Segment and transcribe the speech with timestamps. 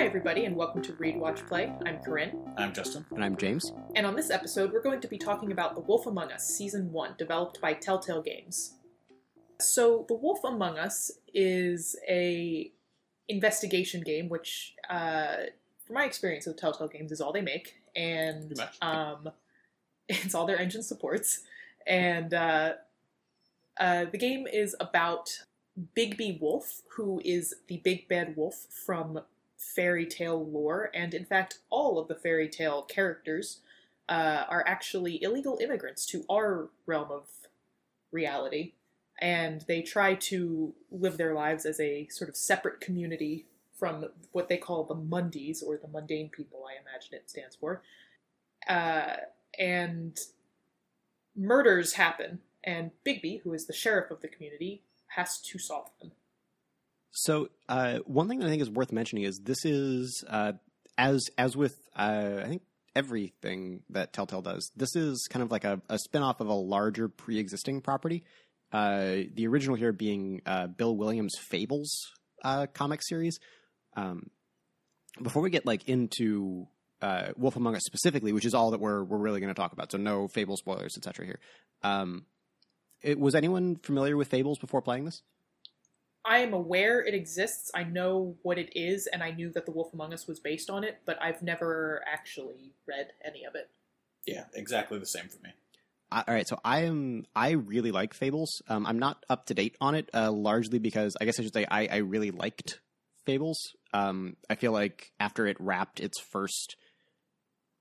[0.00, 1.70] Hi, everybody, and welcome to Read, Watch, Play.
[1.84, 3.04] I'm Corinne, I'm Justin.
[3.10, 3.74] And I'm James.
[3.94, 6.90] and on this episode, we're going to be talking about The Wolf Among Us Season
[6.90, 8.76] 1, developed by Telltale Games.
[9.60, 12.72] So, The Wolf Among Us is a
[13.28, 15.34] investigation game, which, uh,
[15.84, 19.28] from my experience with Telltale Games, is all they make, and um,
[20.08, 21.42] it's all their engine supports.
[21.86, 22.72] And uh,
[23.78, 25.40] uh, the game is about
[25.94, 29.20] Bigby Wolf, who is the big bad wolf from
[29.60, 33.60] fairy tale lore, and in fact, all of the fairy tale characters
[34.08, 37.28] uh, are actually illegal immigrants to our realm of
[38.10, 38.72] reality,
[39.20, 43.46] and they try to live their lives as a sort of separate community
[43.78, 47.82] from what they call the Mundies, or the mundane people, I imagine it stands for.
[48.68, 49.16] Uh,
[49.58, 50.18] and
[51.36, 54.82] murders happen, and Bigby, who is the sheriff of the community,
[55.16, 56.12] has to solve them.
[57.12, 60.52] So, uh, one thing that I think is worth mentioning is this is uh,
[60.96, 62.62] as as with uh, I think
[62.94, 64.70] everything that Telltale does.
[64.76, 68.24] This is kind of like a, a spin-off of a larger pre-existing property.
[68.72, 72.12] Uh, the original here being uh, Bill Willingham's Fables
[72.44, 73.38] uh, comic series.
[73.96, 74.30] Um,
[75.20, 76.68] before we get like into
[77.36, 79.90] Wolf Among Us specifically, which is all that we're we're really going to talk about,
[79.90, 81.26] so no Fable spoilers, etc.
[81.26, 81.40] Here.
[81.82, 82.26] Um,
[83.02, 85.22] it, was anyone familiar with Fables before playing this?
[86.24, 87.70] I am aware it exists.
[87.74, 90.68] I know what it is, and I knew that The Wolf Among Us was based
[90.68, 93.70] on it, but I've never actually read any of it.
[94.26, 95.50] Yeah, exactly the same for me.
[96.12, 97.24] I, all right, so I am.
[97.34, 98.62] I really like Fables.
[98.68, 101.54] Um, I'm not up to date on it, uh, largely because I guess I should
[101.54, 102.80] say I, I really liked
[103.24, 103.58] Fables.
[103.94, 106.76] Um, I feel like after it wrapped its first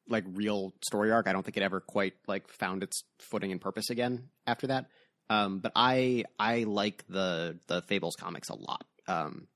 [0.08, 3.62] like real story arc, I don't think it ever quite like found its footing and
[3.62, 4.86] purpose again after that.
[5.30, 8.86] Um, but I I like the the Fables comics a lot.
[9.08, 9.48] Um,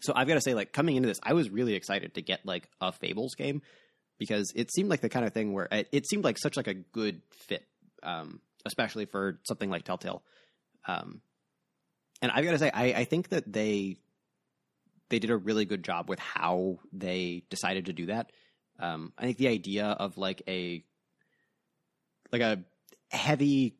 [0.00, 2.46] so I've got to say, like coming into this, I was really excited to get
[2.46, 3.62] like a Fables game
[4.18, 6.68] because it seemed like the kind of thing where it, it seemed like such like
[6.68, 7.66] a good fit,
[8.02, 10.22] um, especially for something like Telltale.
[10.86, 11.20] Um,
[12.22, 13.96] and I've got to say, I, I think that they
[15.10, 18.32] they did a really good job with how they decided to do that.
[18.78, 20.82] Um, I think the idea of like a
[22.32, 22.64] like a
[23.10, 23.76] heavy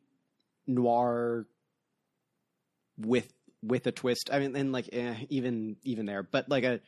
[0.67, 1.45] noir
[2.97, 3.31] with
[3.61, 4.29] with a twist.
[4.31, 6.79] I mean, and like eh, even even there, but like a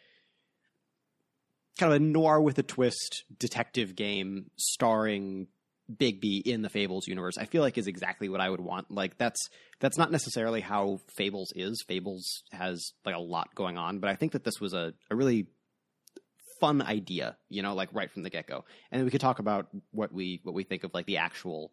[1.79, 5.47] kind of a noir with a twist detective game starring
[5.91, 7.37] Bigby in the Fables universe.
[7.37, 8.89] I feel like is exactly what I would want.
[8.89, 9.49] Like that's
[9.79, 11.83] that's not necessarily how Fables is.
[11.87, 15.15] Fables has like a lot going on, but I think that this was a, a
[15.15, 15.47] really
[16.59, 18.65] fun idea, you know, like right from the get go.
[18.91, 21.71] And we could talk about what we what we think of like the actual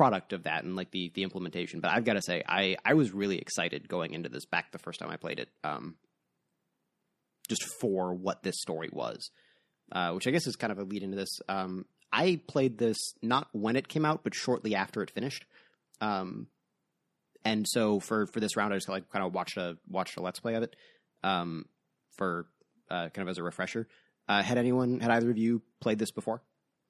[0.00, 1.80] product of that and like the the implementation.
[1.80, 4.78] But I've got to say, I I was really excited going into this back the
[4.78, 5.50] first time I played it.
[5.62, 5.96] Um,
[7.50, 9.30] just for what this story was,
[9.92, 11.40] uh, which I guess is kind of a lead into this.
[11.50, 15.44] Um, I played this not when it came out, but shortly after it finished.
[16.00, 16.46] Um,
[17.44, 20.22] and so for for this round, I just like kind of watched a watched a
[20.22, 20.76] let's play of it.
[21.22, 21.66] Um,
[22.16, 22.46] for
[22.90, 23.86] uh, kind of as a refresher.
[24.26, 26.40] Uh, had anyone had either of you played this before?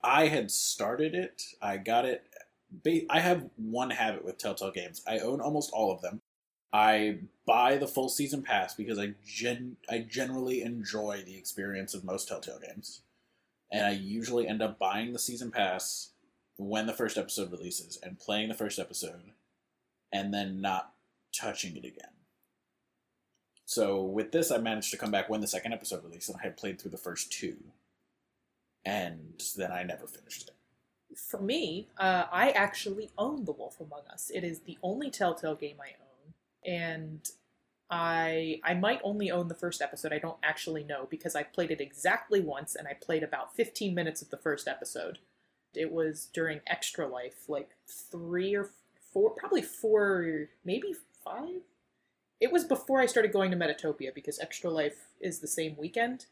[0.00, 1.42] I had started it.
[1.60, 2.22] I got it.
[3.10, 5.02] I have one habit with Telltale games.
[5.06, 6.20] I own almost all of them.
[6.72, 12.04] I buy the full season pass because I gen I generally enjoy the experience of
[12.04, 13.02] most Telltale games,
[13.72, 16.10] and I usually end up buying the season pass
[16.56, 19.32] when the first episode releases and playing the first episode,
[20.12, 20.92] and then not
[21.34, 22.12] touching it again.
[23.64, 26.44] So with this, I managed to come back when the second episode released, and I
[26.44, 27.56] had played through the first two,
[28.84, 30.54] and then I never finished it.
[31.16, 34.30] For me, uh, I actually own The Wolf Among Us.
[34.32, 36.34] It is the only Telltale game I own,
[36.64, 37.30] and
[37.90, 40.12] I I might only own the first episode.
[40.12, 43.94] I don't actually know because I played it exactly once, and I played about 15
[43.94, 45.18] minutes of the first episode.
[45.74, 48.70] It was during Extra Life, like three or
[49.12, 50.94] four, probably four, maybe
[51.24, 51.62] five.
[52.40, 56.26] It was before I started going to Metatopia because Extra Life is the same weekend.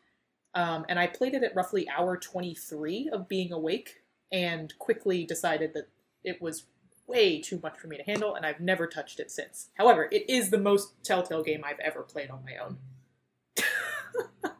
[0.55, 4.03] Um, and I played it at roughly hour 23 of being awake
[4.33, 5.89] and quickly decided that
[6.25, 6.65] it was
[7.07, 9.71] way too much for me to handle, and I've never touched it since.
[9.75, 12.79] However, it is the most Telltale game I've ever played on my own.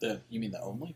[0.00, 0.94] The you mean the only?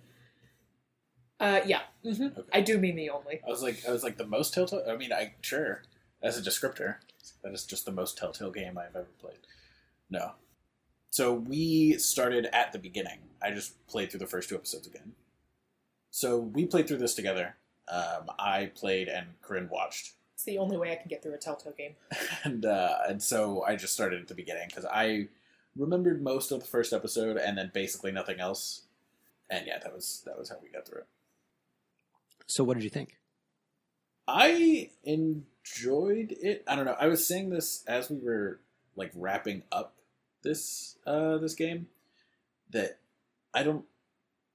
[1.40, 2.48] Uh, yeah, hmm Okay.
[2.52, 3.40] I do mean the only.
[3.44, 4.84] I was like, I was like the most Telltale.
[4.88, 5.82] I mean, I sure
[6.22, 6.98] as a descriptor,
[7.42, 9.40] that is just the most Telltale game I've ever played.
[10.08, 10.34] No,
[11.12, 13.18] so we started at the beginning.
[13.42, 15.12] I just played through the first two episodes again.
[16.10, 17.56] So we played through this together.
[17.92, 21.38] Um, I played and Corinne watched, It's the only way I can get through a
[21.38, 21.94] Telltale game.
[22.44, 25.28] and uh, and so I just started at the beginning because I
[25.76, 28.82] remembered most of the first episode and then basically nothing else.
[29.50, 31.06] And yeah, that was that was how we got through it.
[32.46, 33.18] So, what did you think?
[34.26, 36.64] I enjoyed it.
[36.66, 36.96] I don't know.
[36.98, 38.60] I was saying this as we were
[38.96, 39.94] like wrapping up
[40.42, 41.88] this uh this game
[42.70, 42.98] that
[43.52, 43.84] I don't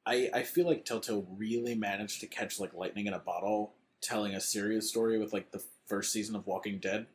[0.08, 4.34] I I feel like Telltale really managed to catch like lightning in a bottle telling
[4.34, 7.08] a serious story with like the first season of Walking Dead.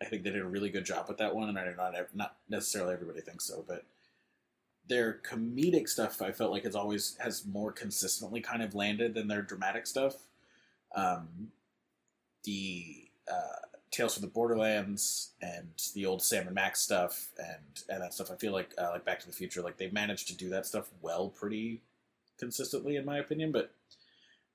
[0.00, 1.94] I think they did a really good job with that one and I do not
[2.14, 3.84] not necessarily everybody thinks so, but
[4.86, 9.28] their comedic stuff I felt like it's always has more consistently kind of landed than
[9.28, 10.14] their dramatic stuff.
[10.94, 11.50] Um,
[12.44, 18.02] the uh, Tales from the Borderlands and the old Sam and Max stuff and and
[18.02, 18.30] that stuff.
[18.30, 20.64] I feel like uh, like Back to the Future, like they've managed to do that
[20.64, 21.82] stuff well, pretty
[22.40, 23.52] consistently, in my opinion.
[23.52, 23.72] But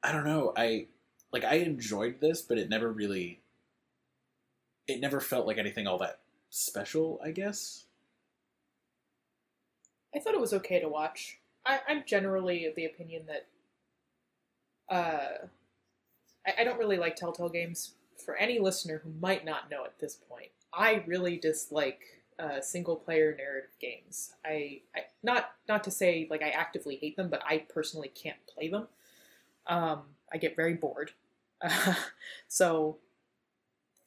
[0.04, 0.54] I don't know.
[0.58, 0.88] I
[1.32, 3.42] like I enjoyed this, but it never really.
[4.88, 7.20] It never felt like anything all that special.
[7.24, 7.86] I guess.
[10.16, 11.40] I thought it was okay to watch.
[11.66, 13.48] I, I'm generally of the opinion that
[14.90, 15.48] uh,
[16.46, 17.96] I, I don't really like Telltale games.
[18.24, 22.00] For any listener who might not know at this point, I really dislike
[22.40, 24.34] uh, single player narrative games.
[24.46, 28.46] I, I not not to say like I actively hate them, but I personally can't
[28.48, 28.88] play them.
[29.68, 30.02] Um,
[30.32, 31.12] I get very bored.
[32.48, 32.98] So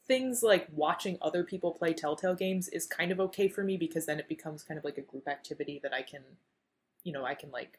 [0.06, 4.06] things like watching other people play Telltale games is kind of okay for me because
[4.06, 6.22] then it becomes kind of like a group activity that I can,
[7.04, 7.78] you know, I can like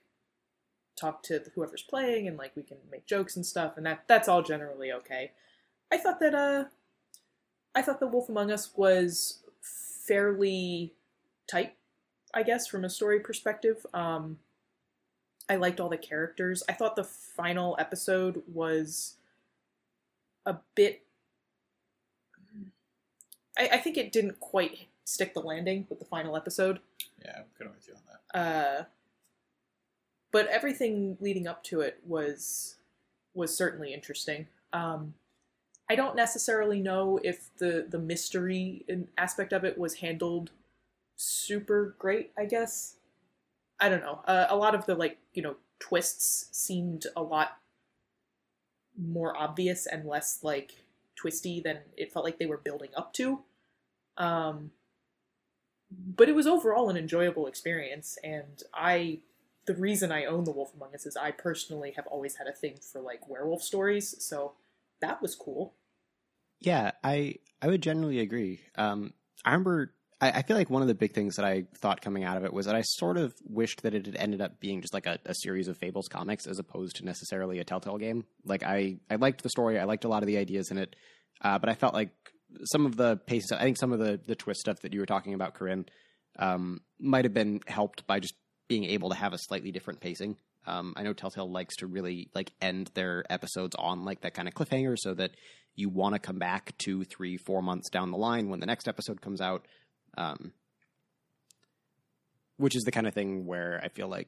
[0.96, 4.28] talk to whoever's playing and like we can make jokes and stuff and that that's
[4.28, 5.32] all generally okay.
[5.92, 6.66] I thought that uh
[7.74, 9.40] I thought The Wolf Among Us was
[10.10, 10.94] fairly
[11.48, 11.76] tight,
[12.34, 13.86] I guess, from a story perspective.
[13.94, 14.40] Um
[15.48, 16.62] I liked all the characters.
[16.68, 19.16] I thought the final episode was
[20.46, 21.04] a bit
[23.58, 26.80] I, I think it didn't quite stick the landing with the final episode.
[27.24, 28.40] Yeah, I'm kind of with you on that.
[28.40, 28.84] Uh,
[30.32, 32.76] but everything leading up to it was
[33.34, 34.48] was certainly interesting.
[34.74, 35.14] Um,
[35.90, 38.86] I don't necessarily know if the the mystery
[39.18, 40.52] aspect of it was handled
[41.16, 42.32] super great.
[42.38, 42.96] I guess
[43.80, 44.22] I don't know.
[44.26, 47.58] Uh, a lot of the like you know twists seemed a lot
[48.98, 50.76] more obvious and less like
[51.16, 53.40] twisty than it felt like they were building up to.
[54.18, 54.72] Um,
[55.92, 59.20] but it was overall an enjoyable experience, and I
[59.66, 62.52] the reason I own The Wolf Among Us is I personally have always had a
[62.54, 64.54] thing for like werewolf stories, so
[65.02, 65.74] that was cool.
[66.60, 68.60] Yeah, I I would generally agree.
[68.76, 69.14] Um,
[69.46, 72.24] I remember I, I, feel like one of the big things that I thought coming
[72.24, 74.82] out of it was that I sort of wished that it had ended up being
[74.82, 78.26] just like a, a series of Fables comics as opposed to necessarily a Telltale game.
[78.46, 80.96] Like I I liked the story, I liked a lot of the ideas in it,
[81.42, 82.10] uh, but I felt like
[82.64, 85.06] some of the pace, I think some of the the twist stuff that you were
[85.06, 85.86] talking about, Corinne,
[86.38, 88.36] um, might have been helped by just
[88.68, 90.38] being able to have a slightly different pacing.
[90.66, 94.48] Um, I know Telltale likes to really like end their episodes on like that kind
[94.48, 95.32] of cliffhanger, so that
[95.76, 98.88] you want to come back two, three, four months down the line when the next
[98.88, 99.66] episode comes out.
[100.18, 100.54] Um,
[102.58, 104.28] which is the kind of thing where I feel like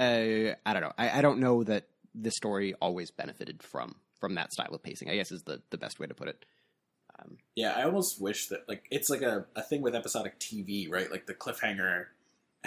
[0.00, 0.92] uh, I don't know.
[0.96, 5.10] I, I don't know that the story always benefited from from that style of pacing.
[5.10, 6.44] I guess is the the best way to put it.
[7.18, 10.86] Um, yeah, I almost wish that like it's like a, a thing with episodic TV,
[10.90, 11.10] right?
[11.10, 12.06] Like the cliffhanger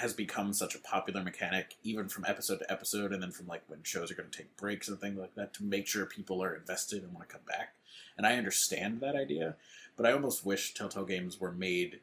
[0.02, 3.64] has become such a popular mechanic, even from episode to episode, and then from like
[3.68, 6.44] when shows are going to take breaks and things like that, to make sure people
[6.44, 7.76] are invested and want to come back.
[8.18, 9.56] And I understand that idea,
[9.96, 12.00] but I almost wish Telltale games were made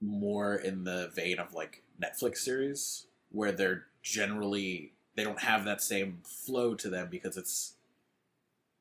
[0.00, 5.82] more in the vein of like Netflix series, where they're generally they don't have that
[5.82, 7.74] same flow to them because it's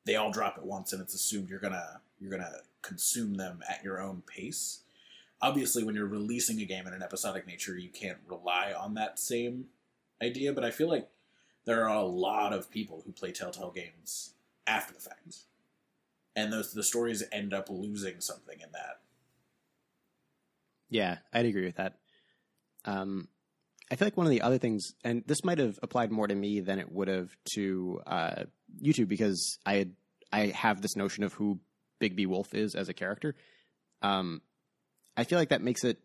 [0.06, 3.84] they all drop at once and it's assumed you're gonna you're gonna consume them at
[3.84, 4.80] your own pace.
[5.42, 9.18] Obviously, when you're releasing a game in an episodic nature, you can't rely on that
[9.18, 9.66] same
[10.22, 10.54] idea.
[10.54, 11.10] But I feel like
[11.66, 14.34] there are a lot of people who play Telltale games
[14.68, 15.38] after the fact,
[16.36, 19.00] and those the stories end up losing something in that.
[20.90, 21.96] Yeah, I'd agree with that.
[22.86, 23.28] Um,
[23.90, 26.36] I feel like one of the other things, and this might have applied more to
[26.36, 28.44] me than it would have to uh,
[28.80, 29.94] you two, because I had
[30.32, 31.60] I have this notion of who
[32.00, 33.36] Bigby Wolf is as a character.
[34.02, 34.42] Um,
[35.18, 36.00] I feel like that makes it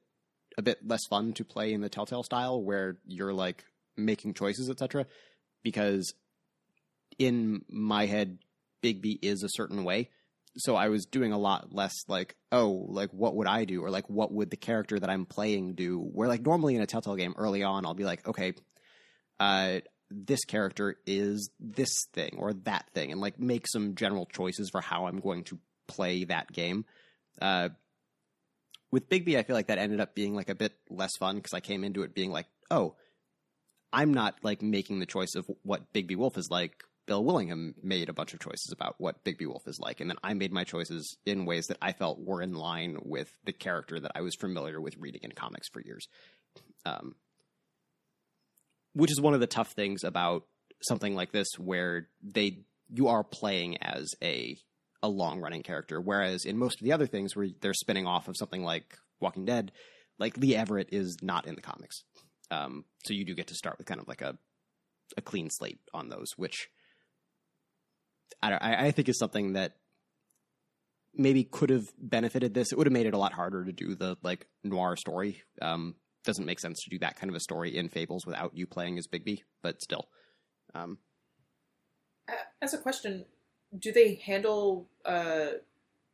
[0.58, 3.64] a bit less fun to play in the Telltale style, where you're like
[3.96, 5.06] making choices, etc.
[5.62, 6.14] Because
[7.18, 8.38] in my head,
[8.82, 10.10] Bigby is a certain way,
[10.58, 13.90] so I was doing a lot less like, oh, like what would I do, or
[13.90, 15.98] like what would the character that I'm playing do?
[15.98, 18.54] Where like normally in a Telltale game, early on, I'll be like, okay,
[19.38, 24.70] uh, this character is this thing or that thing, and like make some general choices
[24.70, 25.58] for how I'm going to
[25.88, 26.84] play that game.
[27.40, 27.70] Uh,
[28.90, 31.54] with Bigby, I feel like that ended up being like a bit less fun because
[31.54, 32.94] I came into it being like, oh,
[33.92, 36.82] I'm not like making the choice of what Bigby Wolf is like.
[37.06, 40.16] Bill Willingham made a bunch of choices about what Bigby Wolf is like, and then
[40.24, 44.00] I made my choices in ways that I felt were in line with the character
[44.00, 46.08] that I was familiar with reading in comics for years.
[46.84, 47.14] Um,
[48.92, 50.46] which is one of the tough things about
[50.80, 54.58] something like this, where they you are playing as a
[55.02, 58.28] a long running character, whereas in most of the other things where they're spinning off
[58.28, 59.72] of something like Walking Dead,
[60.18, 62.02] like Lee Everett is not in the comics,
[62.50, 64.38] um, so you do get to start with kind of like a
[65.16, 66.68] a clean slate on those, which
[68.42, 69.76] I don't, I, think is something that
[71.14, 72.72] maybe could have benefited this.
[72.72, 75.42] It would have made it a lot harder to do the like noir story.
[75.62, 78.66] Um, doesn't make sense to do that kind of a story in Fables without you
[78.66, 80.08] playing as Bigby, but still.
[80.74, 80.98] Um,
[82.60, 83.24] As a question,
[83.78, 84.88] do they handle?
[85.04, 85.46] Uh,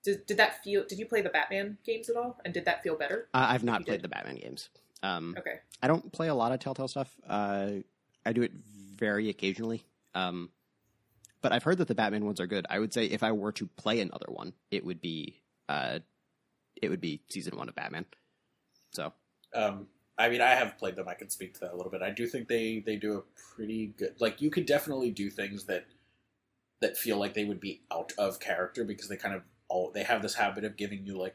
[0.04, 0.84] did, did that feel?
[0.86, 2.38] Did you play the Batman games at all?
[2.44, 3.28] And did that feel better?
[3.34, 4.02] I- I've not You played did.
[4.02, 4.68] the Batman games.
[5.02, 5.60] Um, Okay.
[5.82, 7.12] I don't play a lot of Telltale stuff.
[7.26, 7.70] Uh,
[8.24, 9.84] I do it very occasionally.
[10.14, 10.50] Um,
[11.40, 12.66] but I've heard that the Batman ones are good.
[12.70, 15.98] I would say if I were to play another one, it would be uh,
[16.80, 18.04] it would be season one of Batman.
[18.92, 19.12] So
[19.54, 21.08] Um, I mean, I have played them.
[21.08, 22.02] I can speak to that a little bit.
[22.02, 23.22] I do think they they do a
[23.56, 24.14] pretty good.
[24.20, 25.86] Like, you could definitely do things that
[26.82, 30.02] that feel like they would be out of character because they kind of all they
[30.02, 31.34] have this habit of giving you like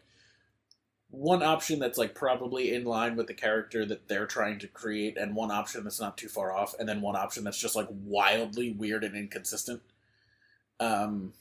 [1.10, 5.18] one option that's like probably in line with the character that they're trying to create,
[5.18, 7.88] and one option that's not too far off, and then one option that's just like
[7.90, 9.82] wildly weird and inconsistent.
[10.80, 11.34] Um,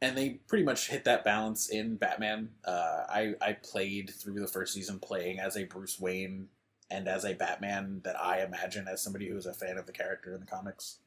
[0.00, 2.50] and they pretty much hit that balance in Batman.
[2.64, 6.48] Uh, I I played through the first season playing as a Bruce Wayne
[6.90, 10.32] and as a Batman that I imagine as somebody who's a fan of the character
[10.32, 10.98] in the comics.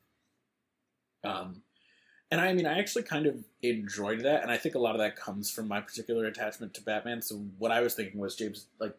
[1.24, 1.62] Um,
[2.32, 5.00] and I mean, I actually kind of enjoyed that, and I think a lot of
[5.00, 7.22] that comes from my particular attachment to Batman.
[7.22, 8.96] So what I was thinking was, James, like,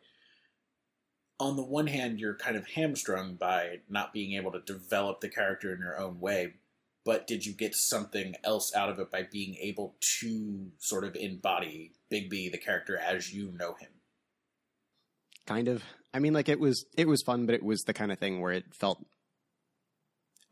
[1.41, 5.29] on the one hand, you're kind of hamstrung by not being able to develop the
[5.29, 6.55] character in your own way,
[7.05, 11.15] but did you get something else out of it by being able to sort of
[11.15, 13.91] embody Bigby, the character, as you know him?
[15.49, 15.83] kind of.
[16.15, 18.41] I mean, like it was it was fun, but it was the kind of thing
[18.41, 19.05] where it felt.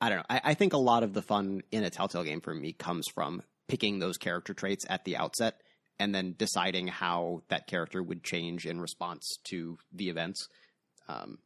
[0.01, 0.25] I don't know.
[0.29, 3.07] I, I think a lot of the fun in a Telltale game for me comes
[3.15, 5.61] from picking those character traits at the outset
[5.99, 10.49] and then deciding how that character would change in response to the events.
[11.09, 11.39] Um,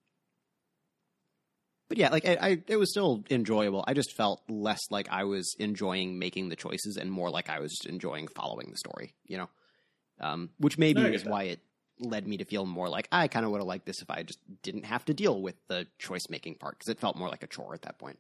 [1.89, 3.85] but yeah, like I, I, it was still enjoyable.
[3.87, 7.61] I just felt less like I was enjoying making the choices and more like I
[7.61, 9.15] was just enjoying following the story.
[9.27, 9.51] You know,
[10.21, 11.31] um, which maybe is that.
[11.31, 11.61] why it
[11.99, 14.23] led me to feel more like I kind of would have liked this if I
[14.23, 17.43] just didn't have to deal with the choice making part because it felt more like
[17.43, 18.19] a chore at that point.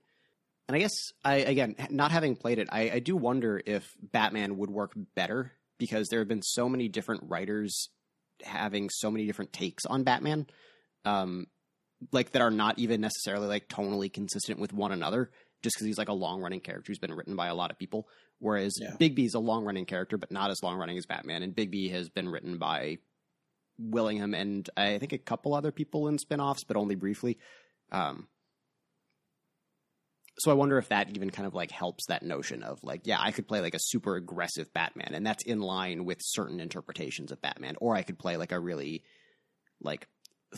[0.70, 0.92] And I guess
[1.24, 5.50] I again not having played it, I, I do wonder if Batman would work better
[5.78, 7.88] because there have been so many different writers
[8.44, 10.46] having so many different takes on Batman,
[11.04, 11.48] um,
[12.12, 15.32] like that are not even necessarily like tonally consistent with one another.
[15.64, 17.78] Just because he's like a long running character who's been written by a lot of
[17.78, 18.06] people,
[18.38, 18.94] whereas Yeah.
[18.96, 21.42] Bigby's a long running character, but not as long running as Batman.
[21.42, 22.98] And Bigby has been written by
[23.76, 27.38] Willingham and I think a couple other people in spin-offs, but only briefly.
[27.90, 28.28] Um,
[30.40, 33.18] so I wonder if that even kind of like helps that notion of like, yeah,
[33.20, 37.30] I could play like a super aggressive Batman, and that's in line with certain interpretations
[37.30, 39.04] of Batman, or I could play like a really
[39.82, 40.08] like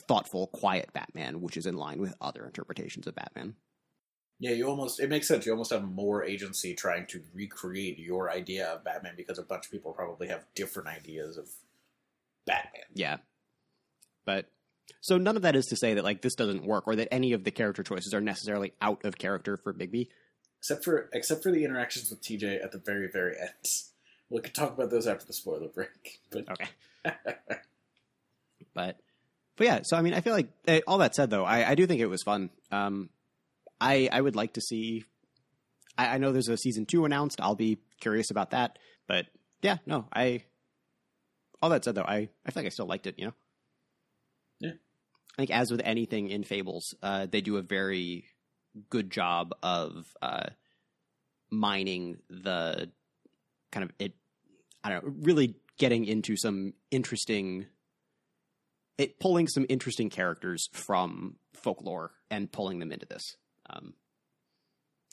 [0.09, 3.55] thoughtful, quiet Batman, which is in line with other interpretations of Batman.
[4.39, 5.47] Yeah, you almost it makes sense.
[5.47, 9.67] You almost have more agency trying to recreate your idea of Batman because a bunch
[9.67, 11.49] of people probably have different ideas of
[12.47, 12.83] Batman.
[12.95, 13.17] Yeah.
[14.25, 14.47] But
[15.01, 17.33] so none of that is to say that like this doesn't work or that any
[17.33, 20.09] of the character choices are necessarily out of character for Bigby.
[20.59, 23.51] Except for except for the interactions with TJ at the very, very end.
[24.31, 26.21] We could talk about those after the spoiler break.
[26.31, 26.69] But Okay.
[28.75, 28.97] But
[29.57, 31.75] but yeah, so I mean, I feel like eh, all that said though, I, I
[31.75, 32.51] do think it was fun.
[32.71, 33.11] Um,
[33.81, 35.05] I I would like to see.
[35.99, 37.41] I, I know there's a season two announced.
[37.41, 38.79] I'll be curious about that.
[39.07, 39.27] But
[39.61, 40.45] yeah, no, I.
[41.61, 43.19] All that said though, I I feel like I still liked it.
[43.19, 43.35] You know.
[45.35, 48.25] I think as with anything in Fables, uh, they do a very
[48.91, 50.51] good job of uh,
[51.51, 52.91] mining the
[53.71, 54.15] kind of it.
[54.85, 57.67] I don't know, really getting into some interesting
[58.99, 63.37] it pulling some interesting characters from folklore and pulling them into this.
[63.71, 63.95] Um,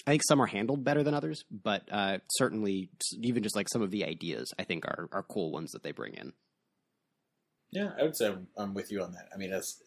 [0.06, 2.90] I think some are handled better than others, but uh, certainly
[3.22, 5.92] even just like some of the ideas I think are are cool ones that they
[5.92, 6.34] bring in.
[7.72, 9.30] yeah, I would say I'm with you on that.
[9.34, 9.82] I mean, as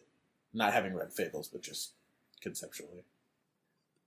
[0.53, 1.93] not having read Fables, but just
[2.41, 3.05] conceptually.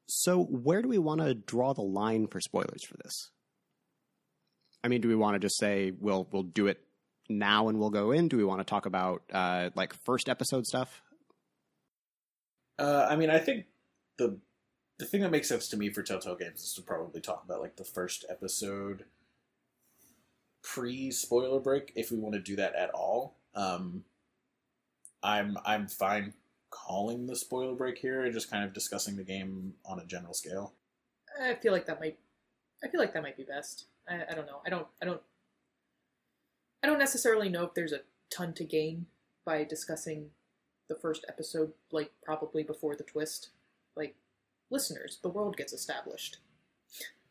[0.07, 3.31] So where do we want to draw the line for spoilers for this?
[4.85, 6.81] I mean, do we want to just say we'll we'll do it
[7.29, 8.29] now and we'll go in?
[8.29, 11.03] Do we want to talk about uh, like first episode stuff?
[12.79, 13.67] Uh, I mean, I think
[14.19, 14.39] the
[14.99, 17.61] the thing that makes sense to me for Telltale Games is to probably talk about
[17.61, 19.05] like the first episode
[20.63, 23.37] pre spoiler break if we want to do that at all.
[23.55, 24.05] Um,
[25.27, 26.33] I'm I'm fine
[26.71, 30.35] calling the spoiler break here and just kind of discussing the game on a general
[30.35, 30.73] scale.
[31.43, 32.19] I feel like that might.
[32.85, 33.87] I feel like that might be best.
[34.09, 34.61] I, I don't know.
[34.65, 34.87] I don't.
[35.03, 35.21] I don't.
[36.83, 39.07] I don't necessarily know if there's a ton to gain
[39.45, 40.31] by discussing
[40.89, 43.49] the first episode, like probably before the twist.
[43.97, 44.15] Like,
[44.71, 46.39] listeners, the world gets established.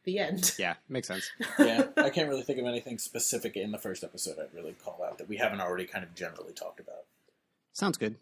[0.04, 0.54] The end.
[0.60, 1.32] Yeah, makes sense.
[1.58, 5.02] yeah, I can't really think of anything specific in the first episode I'd really call
[5.04, 7.05] out that we haven't already kind of generally talked about.
[7.76, 8.16] Sounds good.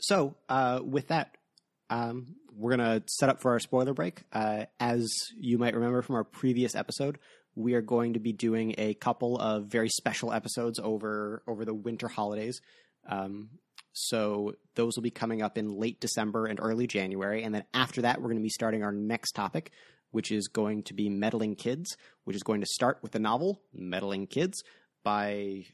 [0.00, 1.36] So, uh, with that,
[1.90, 4.22] um, we're going to set up for our spoiler break.
[4.32, 7.18] Uh, as you might remember from our previous episode,
[7.56, 11.74] we are going to be doing a couple of very special episodes over over the
[11.74, 12.60] winter holidays.
[13.08, 13.50] Um,
[13.92, 18.02] so those will be coming up in late December and early January, and then after
[18.02, 19.72] that, we're going to be starting our next topic,
[20.12, 23.60] which is going to be meddling kids, which is going to start with the novel
[23.74, 24.62] Meddling Kids
[25.02, 25.64] by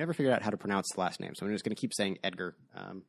[0.00, 1.94] never figured out how to pronounce the last name, so I'm just going to keep
[1.94, 2.56] saying Edgar.
[2.74, 3.02] Um,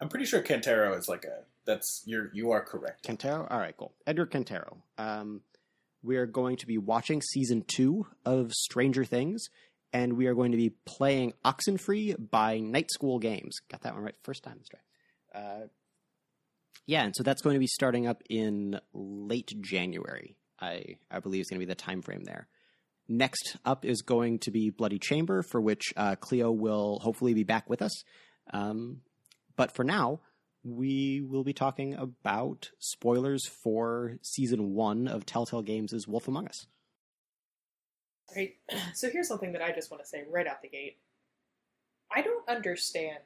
[0.00, 3.06] I'm pretty sure Cantero is like a that's you're you are correct.
[3.06, 3.46] Cantero.
[3.50, 3.92] All right, cool.
[4.06, 4.76] Edgar Cantero.
[4.98, 5.42] Um,
[6.02, 9.48] we are going to be watching season two of Stranger Things,
[9.92, 13.58] and we are going to be playing Oxenfree by Night School Games.
[13.70, 14.60] Got that one right first time.
[14.72, 15.42] Right.
[15.42, 15.66] Uh,
[16.86, 20.36] yeah, and so that's going to be starting up in late January.
[20.60, 22.48] I I believe is going to be the time frame there.
[23.08, 27.44] Next up is going to be Bloody Chamber, for which uh, Cleo will hopefully be
[27.44, 28.02] back with us.
[28.52, 29.02] Um,
[29.56, 30.20] but for now,
[30.64, 36.66] we will be talking about spoilers for season one of Telltale Games' Wolf Among Us.
[38.34, 38.54] Right.
[38.94, 40.98] So here's something that I just want to say right out the gate.
[42.14, 43.18] I don't understand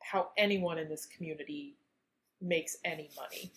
[0.00, 1.76] how anyone in this community
[2.40, 3.52] makes any money.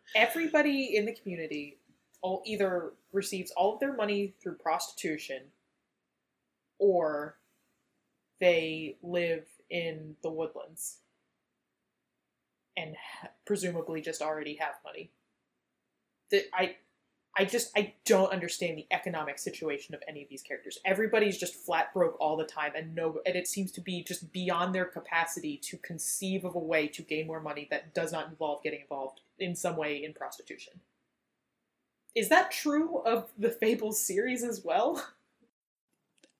[0.16, 1.78] Everybody in the community
[2.26, 5.42] all either receives all of their money through prostitution
[6.80, 7.36] or
[8.40, 10.96] they live in the woodlands
[12.76, 15.12] and ha- presumably just already have money.
[16.52, 16.74] I
[17.38, 20.80] I just I don't understand the economic situation of any of these characters.
[20.84, 24.32] Everybody's just flat broke all the time and no and it seems to be just
[24.32, 28.28] beyond their capacity to conceive of a way to gain more money that does not
[28.28, 30.80] involve getting involved in some way in prostitution.
[32.16, 35.06] Is that true of the Fables series as well?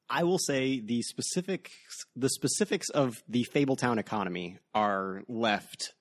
[0.08, 1.72] I will say the specifics
[2.16, 5.92] the specifics of the Fabletown economy are left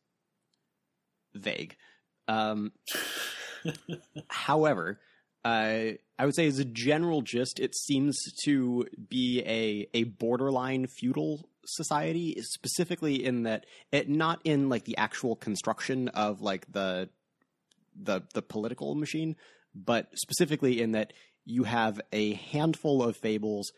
[1.33, 1.75] vague.
[2.29, 2.71] Um,
[4.29, 5.01] however,
[5.43, 10.87] uh, I would say as a general gist, it seems to be a a borderline
[10.87, 17.09] feudal society, specifically in that it not in like the actual construction of like the
[18.01, 19.35] the the political machine,
[19.75, 21.13] but specifically in that
[21.45, 23.71] you have a handful of fables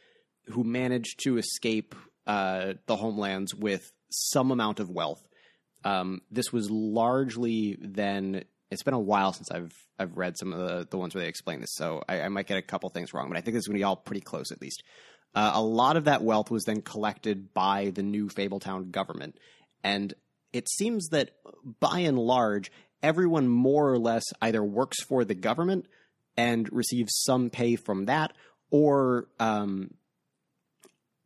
[0.47, 5.21] who manage to escape uh, the homelands with some amount of wealth.
[5.83, 8.43] Um, this was largely then.
[8.69, 11.29] It's been a while since I've I've read some of the, the ones where they
[11.29, 13.67] explain this, so I, I might get a couple things wrong, but I think it's
[13.67, 14.83] going to be all pretty close at least.
[15.33, 19.38] Uh, a lot of that wealth was then collected by the new Fabletown government,
[19.83, 20.13] and
[20.53, 21.31] it seems that
[21.79, 22.71] by and large,
[23.03, 25.88] everyone more or less either works for the government
[26.36, 28.33] and receives some pay from that,
[28.69, 29.91] or um,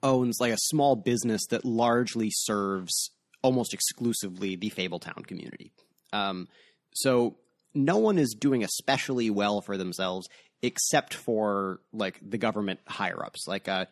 [0.03, 5.71] owns like a small business that largely serves almost exclusively the Fabletown community.
[6.13, 6.47] Um,
[6.93, 7.37] so
[7.73, 10.27] no one is doing especially well for themselves
[10.61, 13.47] except for like the government higher ups.
[13.47, 13.85] Like uh,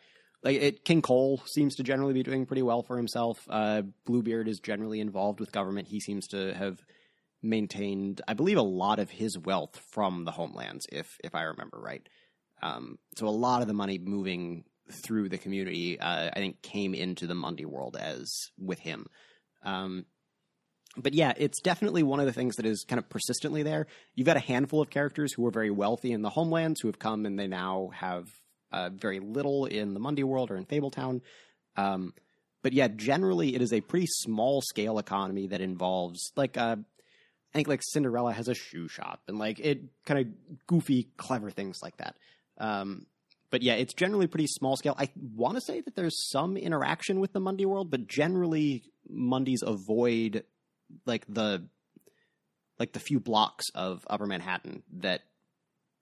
[0.43, 3.39] like it, King Cole seems to generally be doing pretty well for himself.
[3.49, 5.87] Uh, Bluebeard is generally involved with government.
[5.87, 6.79] He seems to have
[7.41, 11.80] maintained, I believe, a lot of his wealth from the homelands, if if I remember
[11.80, 12.08] right.
[12.62, 16.93] Um, so a lot of the money moving through the community, uh, I think, came
[16.93, 19.06] into the Mundy world as with him.
[19.63, 20.06] Um,
[20.97, 23.88] but yeah, it's definitely one of the things that is kind of persistently there.
[24.15, 26.99] You've got a handful of characters who are very wealthy in the homelands who have
[26.99, 28.28] come and they now have
[28.71, 31.21] uh, very little in the Mundy world or in Fabletown.
[31.75, 32.13] Um,
[32.63, 36.78] but yeah, generally it is a pretty small scale economy that involves like uh,
[37.53, 41.49] I think like Cinderella has a shoe shop and like it kind of goofy, clever
[41.49, 42.15] things like that.
[42.57, 43.05] Um,
[43.49, 44.95] but yeah, it's generally pretty small scale.
[44.97, 49.63] I want to say that there's some interaction with the Mundy world, but generally Mundys
[49.63, 50.43] avoid
[51.05, 51.67] like the
[52.77, 55.21] like the few blocks of Upper Manhattan that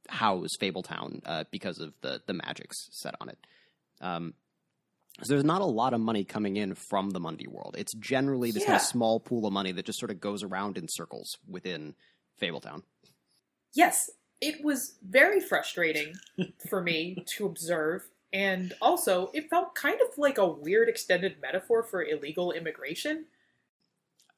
[0.10, 3.38] house Fabletown uh, because of the the magics set on it.
[4.02, 4.34] Um,
[5.24, 7.76] So there's not a lot of money coming in from the Mundy world.
[7.78, 10.78] It's generally this kind of small pool of money that just sort of goes around
[10.78, 11.96] in circles within
[12.40, 12.84] Fabletown.
[13.74, 16.14] Yes, it was very frustrating
[16.70, 18.08] for me to observe.
[18.32, 23.26] And also, it felt kind of like a weird extended metaphor for illegal immigration.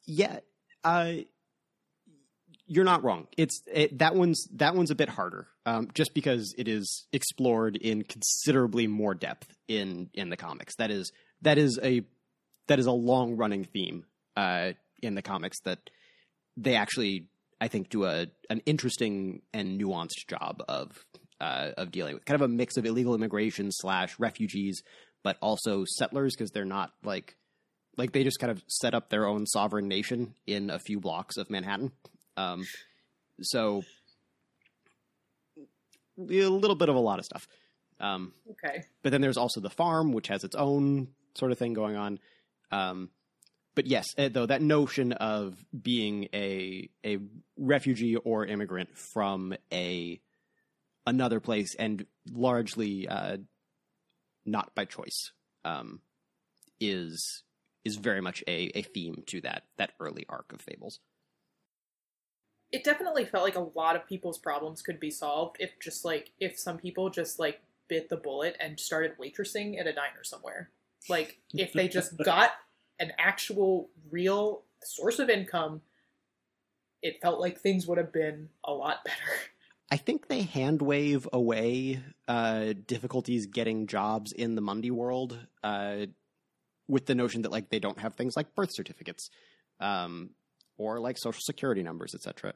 [0.05, 0.39] Yeah,
[0.83, 1.13] uh,
[2.69, 3.27] you're not wrong.
[3.35, 7.75] It's it, that one's that one's a bit harder, um, just because it is explored
[7.75, 10.75] in considerably more depth in in the comics.
[10.75, 12.03] That is that is a
[12.67, 14.05] that is a long running theme
[14.37, 15.79] uh, in the comics that
[16.55, 17.27] they actually
[17.59, 20.91] I think do a an interesting and nuanced job of
[21.41, 24.83] uh, of dealing with kind of a mix of illegal immigration slash refugees,
[25.23, 27.35] but also settlers because they're not like
[27.97, 31.35] like they just kind of set up their own sovereign nation in a few blocks
[31.35, 31.91] of Manhattan.
[32.39, 32.65] Um,
[33.41, 33.83] so
[36.17, 37.47] a little bit of a lot of stuff.
[37.99, 38.83] Um, Okay.
[39.03, 42.19] but then there's also the farm, which has its own sort of thing going on.
[42.71, 43.09] Um,
[43.75, 47.17] but yes, eh, though that notion of being a a
[47.57, 50.19] refugee or immigrant from a
[51.05, 53.37] another place and largely uh,
[54.45, 55.31] not by choice
[55.65, 56.01] um,
[56.79, 57.43] is
[57.85, 60.99] is very much a, a theme to that that early arc of fables.
[62.71, 66.31] It definitely felt like a lot of people's problems could be solved if just like
[66.39, 70.69] if some people just like bit the bullet and started waitressing at a diner somewhere.
[71.09, 72.51] Like if they just got
[72.99, 75.81] an actual real source of income,
[77.01, 79.17] it felt like things would have been a lot better.
[79.91, 86.05] I think they hand wave away uh, difficulties getting jobs in the Mundy world uh,
[86.87, 89.31] with the notion that like they don't have things like birth certificates
[89.79, 90.31] um,
[90.79, 92.53] or like social security numbers, etc.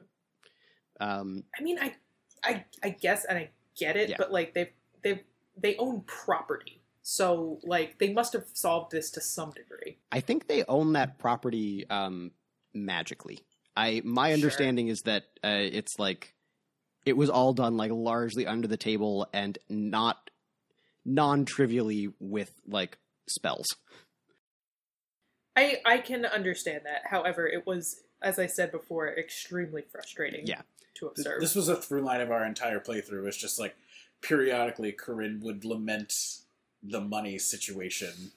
[0.98, 1.94] Um, I mean, I,
[2.42, 4.16] I, I guess, and I get it, Yeah.
[4.18, 5.22] but like they, they,
[5.56, 9.98] they own property, so like they must have solved this to some degree.
[10.10, 12.32] I think they own that property um,
[12.72, 13.40] magically.
[13.76, 14.34] I my Sure.
[14.34, 16.34] understanding is that uh, it's like
[17.04, 20.30] it was all done like largely under the table and not
[21.04, 22.96] non-trivially with like
[23.28, 23.66] spells.
[25.56, 27.02] I, I can understand that.
[27.08, 30.46] However, it was, as I said before, extremely frustrating.
[30.46, 30.62] Yeah.
[30.98, 31.40] To observe.
[31.40, 33.26] This was a through line of our entire playthrough.
[33.26, 33.74] It's just like
[34.20, 36.38] periodically Corinne would lament
[36.84, 38.30] the money situation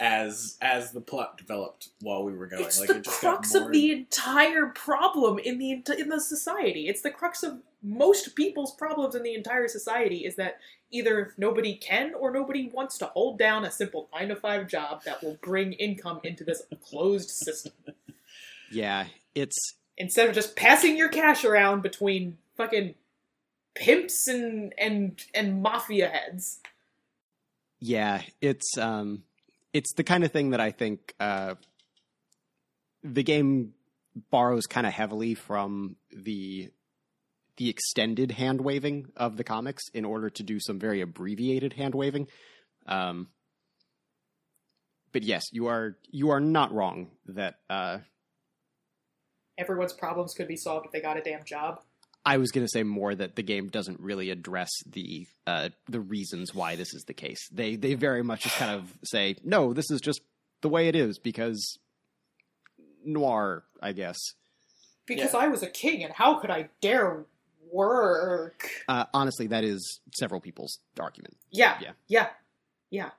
[0.00, 2.64] as as the plot developed while we were going.
[2.64, 6.08] it's like the it just got crux more of the entire problem in the in
[6.08, 6.88] the society.
[6.88, 10.58] It's the crux of most people's problems in the entire society is that
[10.90, 15.02] either nobody can or nobody wants to hold down a simple nine to five job
[15.04, 17.72] that will bring income into this closed system
[18.74, 19.56] Yeah, it's
[19.96, 22.94] instead of just passing your cash around between fucking
[23.74, 26.60] pimps and and and mafia heads.
[27.80, 29.22] Yeah, it's um
[29.72, 31.54] it's the kind of thing that I think uh
[33.02, 33.74] the game
[34.30, 36.70] borrows kind of heavily from the
[37.56, 41.94] the extended hand waving of the comics in order to do some very abbreviated hand
[41.94, 42.26] waving.
[42.86, 43.28] Um
[45.12, 47.98] but yes, you are you are not wrong that uh
[49.58, 51.80] Everyone's problems could be solved if they got a damn job.
[52.26, 56.00] I was going to say more that the game doesn't really address the uh, the
[56.00, 57.46] reasons why this is the case.
[57.52, 60.20] They they very much just kind of say, no, this is just
[60.62, 61.78] the way it is because
[63.04, 64.16] noir, I guess.
[65.06, 67.24] Because I was a king, and how could I dare
[67.70, 68.70] work?
[68.88, 71.36] Uh, honestly, that is several people's argument.
[71.50, 71.90] Yeah, Yeah.
[72.08, 72.28] yeah,
[72.90, 73.10] yeah.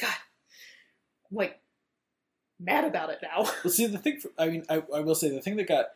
[0.00, 0.14] God,
[1.30, 1.58] I'm like
[2.60, 3.48] mad about it now.
[3.64, 4.20] Well, see, the thing.
[4.20, 5.86] For, I mean, I, I will say the thing that got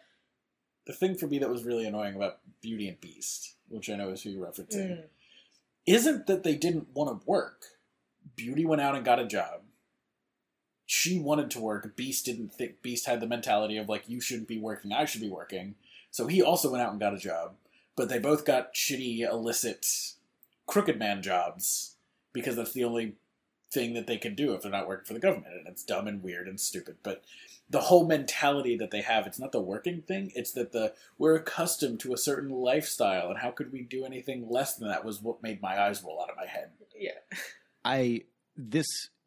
[0.87, 4.11] the thing for me that was really annoying about Beauty and Beast, which I know
[4.11, 5.05] is who you're referencing, Mm.
[5.87, 7.65] isn't that they didn't want to work.
[8.37, 9.63] Beauty went out and got a job.
[10.87, 11.95] She wanted to work.
[11.97, 12.81] Beast didn't think.
[12.83, 14.93] Beast had the mentality of like, you shouldn't be working.
[14.93, 15.75] I should be working.
[16.11, 17.57] So he also went out and got a job.
[17.95, 19.87] But they both got shitty, illicit,
[20.67, 21.97] crooked man jobs
[22.33, 23.17] because that's the only
[23.73, 25.55] thing that they can do if they're not working for the government.
[25.55, 26.97] And it's dumb and weird and stupid.
[27.03, 27.23] But
[27.71, 31.37] the whole mentality that they have, it's not the working thing, it's that the we're
[31.37, 35.21] accustomed to a certain lifestyle and how could we do anything less than that was
[35.21, 36.71] what made my eyes roll out of my head.
[36.99, 37.39] Yeah,
[37.85, 38.23] I
[38.57, 38.87] this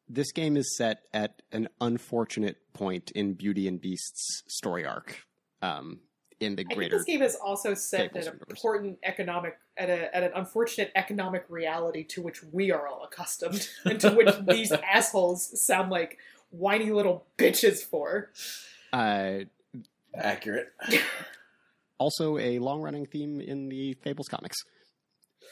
[0.10, 5.24] this game is set at an unfortunate point in Beauty and Beast's story arc.
[5.62, 6.00] Um,
[6.42, 8.48] in the I think greater this game has also set Fables at an universe.
[8.50, 13.68] important economic at a at an unfortunate economic reality to which we are all accustomed,
[13.86, 16.18] and to which these assholes sound like
[16.50, 18.30] whiny little bitches for.
[18.94, 19.40] uh,
[20.14, 20.68] Accurate.
[21.98, 24.58] also a long running theme in the Fables comics.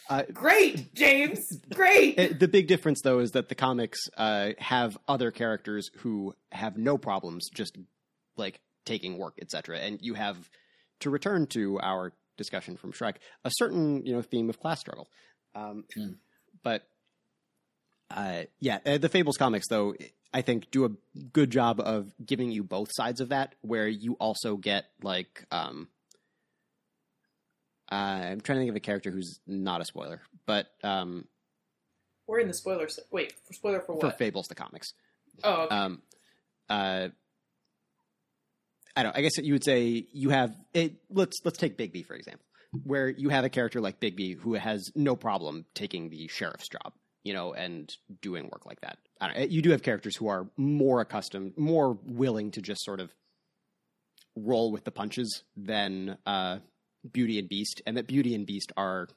[0.10, 1.60] Uh, Great, James.
[1.74, 2.40] Great.
[2.40, 6.98] The big difference, though, is that the comics uh, have other characters who have no
[6.98, 7.78] problems just
[8.36, 9.78] like taking work, etc.
[9.78, 10.50] And you have
[11.00, 15.08] to return to our discussion from Shrek a certain you know theme of class struggle.
[15.56, 16.12] Um, Hmm.
[16.64, 16.84] But
[18.12, 19.94] uh, yeah, uh, the Fables comics, though,
[20.34, 20.90] I think do a
[21.34, 25.46] good job of giving you both sides of that, where you also get like.
[25.52, 25.88] Um,
[27.92, 31.26] uh, I'm trying to think of a character who's not a spoiler, but um,
[32.28, 32.88] We're in the spoiler.
[32.88, 34.02] Se- Wait, for spoiler for what?
[34.02, 34.12] for?
[34.12, 34.94] Fables the comics.
[35.44, 35.76] oh, okay.
[35.76, 36.02] Um,
[36.70, 37.08] uh,
[39.00, 39.16] I don't.
[39.16, 40.54] I guess you would say you have.
[40.74, 42.46] It, let's let's take Bigby for example,
[42.84, 46.92] where you have a character like Bigby who has no problem taking the sheriff's job,
[47.24, 47.90] you know, and
[48.22, 48.98] doing work like that.
[49.22, 53.10] Eh, you do have characters who are more accustomed, more willing to just sort of
[54.36, 56.58] roll with the punches than uh,
[57.10, 59.08] Beauty and Beast, and that Beauty and Beast are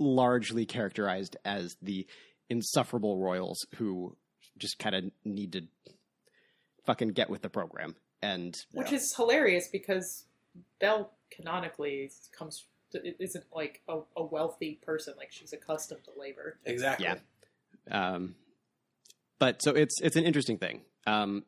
[0.00, 2.08] largely characterized as the
[2.50, 4.16] insufferable royals who
[4.58, 5.62] just kind of need to
[6.88, 7.94] fucking get with the program.
[8.22, 10.24] And which is hilarious because
[10.80, 16.58] Belle canonically comes it isn't like a, a wealthy person like she's accustomed to labor.
[16.64, 17.06] Exactly.
[17.06, 17.16] Yeah.
[17.90, 18.34] um,
[19.38, 20.80] but so it's it's an interesting thing.
[21.06, 21.44] Um,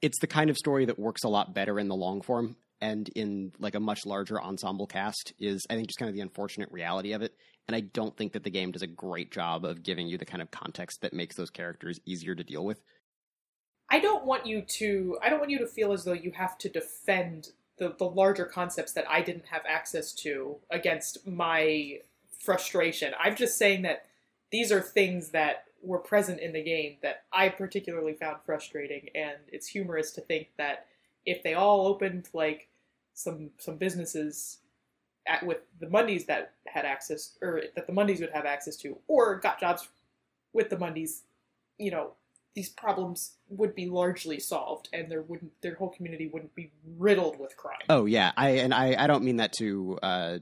[0.00, 3.08] it's the kind of story that works a lot better in the long form and
[3.16, 6.70] in like a much larger ensemble cast is I think just kind of the unfortunate
[6.70, 7.34] reality of it.
[7.66, 10.24] And I don't think that the game does a great job of giving you the
[10.24, 12.80] kind of context that makes those characters easier to deal with.
[13.90, 16.58] I don't want you to I don't want you to feel as though you have
[16.58, 22.00] to defend the, the larger concepts that I didn't have access to against my
[22.38, 23.14] frustration.
[23.18, 24.06] I'm just saying that
[24.50, 29.36] these are things that were present in the game that I particularly found frustrating and
[29.48, 30.86] it's humorous to think that
[31.24, 32.68] if they all opened like
[33.14, 34.58] some some businesses
[35.26, 38.98] at, with the Mundies that had access or that the Mundies would have access to
[39.06, 39.88] or got jobs
[40.52, 41.20] with the Mundies,
[41.78, 42.12] you know,
[42.58, 47.38] these problems would be largely solved and there wouldn't their whole community wouldn't be riddled
[47.38, 47.78] with crime.
[47.88, 50.38] Oh yeah, I and I, I don't mean that to uh,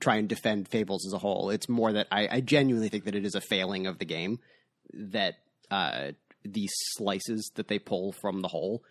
[0.00, 1.50] try and defend Fables as a whole.
[1.50, 4.40] It's more that I, I genuinely think that it is a failing of the game
[4.92, 5.34] that
[5.70, 6.12] uh,
[6.44, 8.82] these slices that they pull from the whole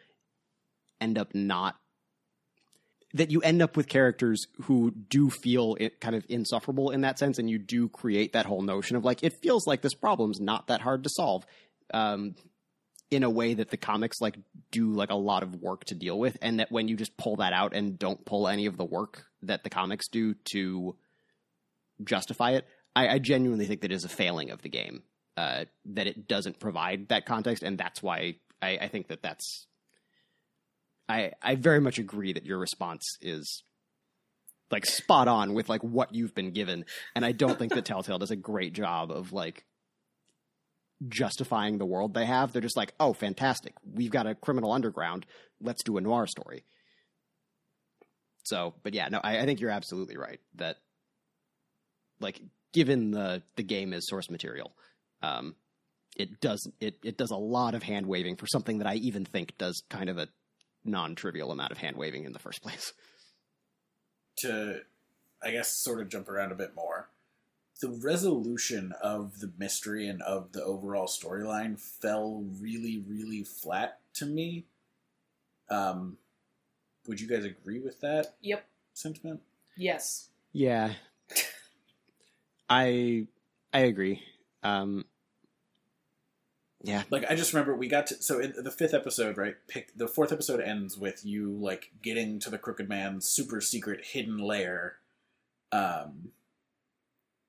[1.01, 1.75] end up not
[3.15, 7.17] that you end up with characters who do feel it kind of insufferable in that
[7.17, 10.41] sense, and you do create that whole notion of like it feels like this problem's
[10.41, 11.45] not that hard to solve.
[11.93, 12.35] Um,
[13.11, 14.37] in a way that the comics like
[14.71, 17.35] do like a lot of work to deal with and that when you just pull
[17.37, 20.95] that out and don't pull any of the work that the comics do to
[22.03, 25.03] justify it i, I genuinely think that is a failing of the game
[25.37, 29.67] uh, that it doesn't provide that context and that's why I, I think that that's
[31.07, 33.63] i i very much agree that your response is
[34.71, 38.17] like spot on with like what you've been given and i don't think that telltale
[38.17, 39.65] does a great job of like
[41.07, 42.51] justifying the world they have.
[42.51, 43.73] They're just like, oh, fantastic.
[43.83, 45.25] We've got a criminal underground.
[45.61, 46.63] Let's do a noir story.
[48.43, 50.77] So, but yeah, no, I, I think you're absolutely right that,
[52.19, 52.39] like,
[52.73, 54.71] given the the game is source material,
[55.23, 55.55] um,
[56.15, 59.25] it does it it does a lot of hand waving for something that I even
[59.25, 60.27] think does kind of a
[60.83, 62.93] non trivial amount of hand waving in the first place.
[64.39, 64.81] To,
[65.41, 67.09] I guess, sort of jump around a bit more.
[67.81, 74.25] The resolution of the mystery and of the overall storyline fell really, really flat to
[74.25, 74.65] me.
[75.69, 76.17] Um,
[77.07, 78.65] would you guys agree with that Yep.
[78.93, 79.41] sentiment?
[79.75, 80.29] Yes.
[80.53, 80.93] Yeah,
[82.69, 83.27] I
[83.73, 84.23] I agree.
[84.63, 85.05] Um,
[86.83, 89.55] yeah, Like I just remember we got to so in the fifth episode, right?
[89.67, 94.05] Pick the fourth episode ends with you like getting to the Crooked Man's super secret
[94.05, 94.97] hidden lair,
[95.71, 96.31] um,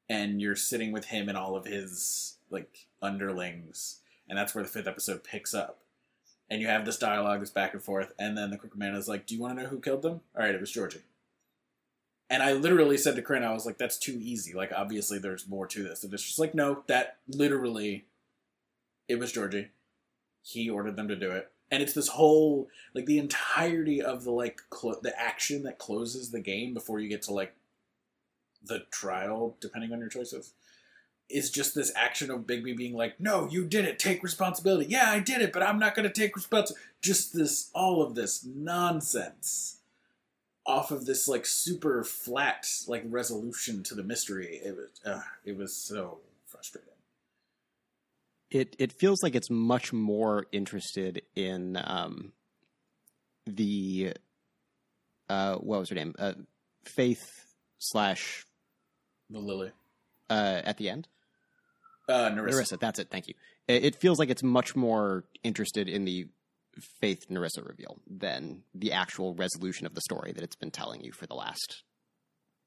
[0.09, 4.71] and you're sitting with him and all of his like underlings, and that's where the
[4.71, 5.81] fifth episode picks up.
[6.49, 9.09] And you have this dialogue, this back and forth, and then the Crooked Man is
[9.09, 11.03] like, "Do you want to know who killed them?" All right, it was Georgie.
[12.29, 14.53] And I literally said to Corinne, I was like, "That's too easy.
[14.53, 18.05] Like, obviously, there's more to this." And it's just like, no, that literally
[19.09, 19.69] it was Georgie.
[20.43, 24.31] He ordered them to do it, and it's this whole like the entirety of the
[24.31, 27.55] like clo- the action that closes the game before you get to like
[28.65, 30.53] the trial, depending on your choices,
[31.29, 33.99] is just this action of Bigby being like, "No, you did it.
[33.99, 34.87] Take responsibility.
[34.89, 38.15] Yeah, I did it, but I'm not going to take responsibility." Just this, all of
[38.15, 39.81] this nonsense
[40.65, 44.61] off of this like super flat like resolution to the mystery.
[44.65, 46.91] It was, uh, it was so frustrating.
[48.51, 52.33] it it feels like it's much more interested in um,
[53.47, 54.15] the
[55.29, 56.15] uh, what was her name?
[56.19, 56.35] Uh,
[56.85, 57.45] Faith
[57.79, 58.46] slash
[59.31, 59.73] The Lily.
[60.31, 61.09] uh, at the end.
[62.09, 62.57] Uh, Nerissa.
[62.57, 63.09] Nerissa, that's it.
[63.11, 63.35] Thank you.
[63.67, 66.29] It, it feels like it's much more interested in the
[67.01, 71.11] Faith Nerissa reveal than the actual resolution of the story that it's been telling you
[71.13, 71.83] for the last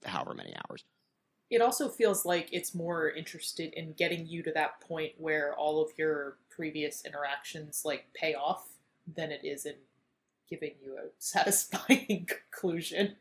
[0.04, 0.84] however many hours.
[1.50, 5.82] It also feels like it's more interested in getting you to that point where all
[5.82, 8.68] of your previous interactions like pay off
[9.16, 9.76] than it is in
[10.50, 13.16] giving you a satisfying conclusion.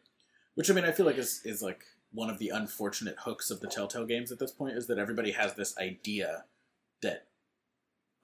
[0.57, 3.61] Which I mean, I feel like is is like one of the unfortunate hooks of
[3.61, 6.45] the Telltale games at this point is that everybody has this idea
[7.03, 7.27] that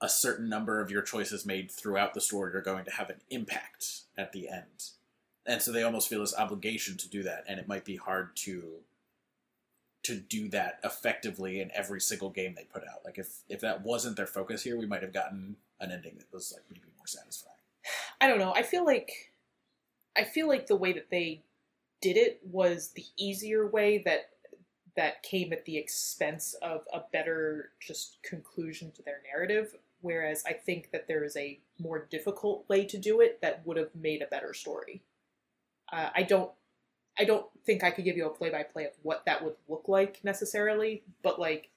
[0.01, 3.21] a certain number of your choices made throughout the story are going to have an
[3.29, 4.89] impact at the end.
[5.45, 8.35] And so they almost feel this obligation to do that, and it might be hard
[8.37, 8.79] to
[10.03, 13.03] to do that effectively in every single game they put out.
[13.03, 16.31] Like if if that wasn't their focus here, we might have gotten an ending that
[16.31, 17.55] was like maybe more satisfying.
[18.21, 18.53] I don't know.
[18.53, 19.31] I feel like
[20.15, 21.41] I feel like the way that they
[22.01, 24.29] did it was the easier way that
[24.95, 30.53] that came at the expense of a better just conclusion to their narrative whereas I
[30.53, 34.21] think that there is a more difficult way to do it that would have made
[34.21, 35.01] a better story.
[35.91, 36.51] Uh, I don't
[37.17, 39.55] I don't think I could give you a play by play of what that would
[39.67, 41.71] look like necessarily, but like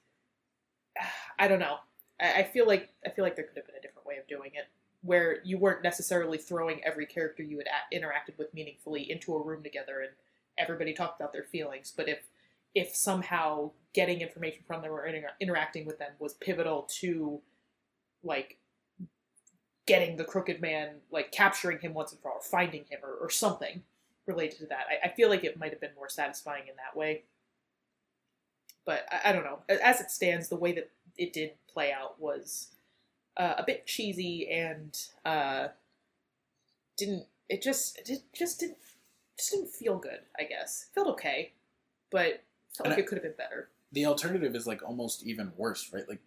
[1.39, 1.77] I don't know.
[2.21, 4.27] I, I feel like I feel like there could have been a different way of
[4.27, 4.67] doing it
[5.01, 9.41] where you weren't necessarily throwing every character you had a- interacted with meaningfully into a
[9.41, 10.11] room together and
[10.57, 12.19] everybody talked about their feelings, but if
[12.75, 17.41] if somehow getting information from them or inter- interacting with them was pivotal to
[18.23, 18.57] like
[19.87, 23.13] getting the crooked man, like capturing him once and for all, or finding him, or,
[23.13, 23.81] or something
[24.27, 24.85] related to that.
[24.87, 27.23] I, I, feel like it might have been more satisfying in that way.
[28.85, 29.59] But I, I, don't know.
[29.67, 32.67] As it stands, the way that it did play out was
[33.39, 35.69] uh, a bit cheesy and uh,
[36.97, 37.25] didn't.
[37.47, 38.77] It just it just didn't
[39.37, 40.19] just didn't feel good.
[40.37, 41.53] I guess it felt okay,
[42.11, 42.43] but
[42.75, 43.69] felt like it could have been better.
[43.91, 46.07] The alternative is like almost even worse, right?
[46.07, 46.19] Like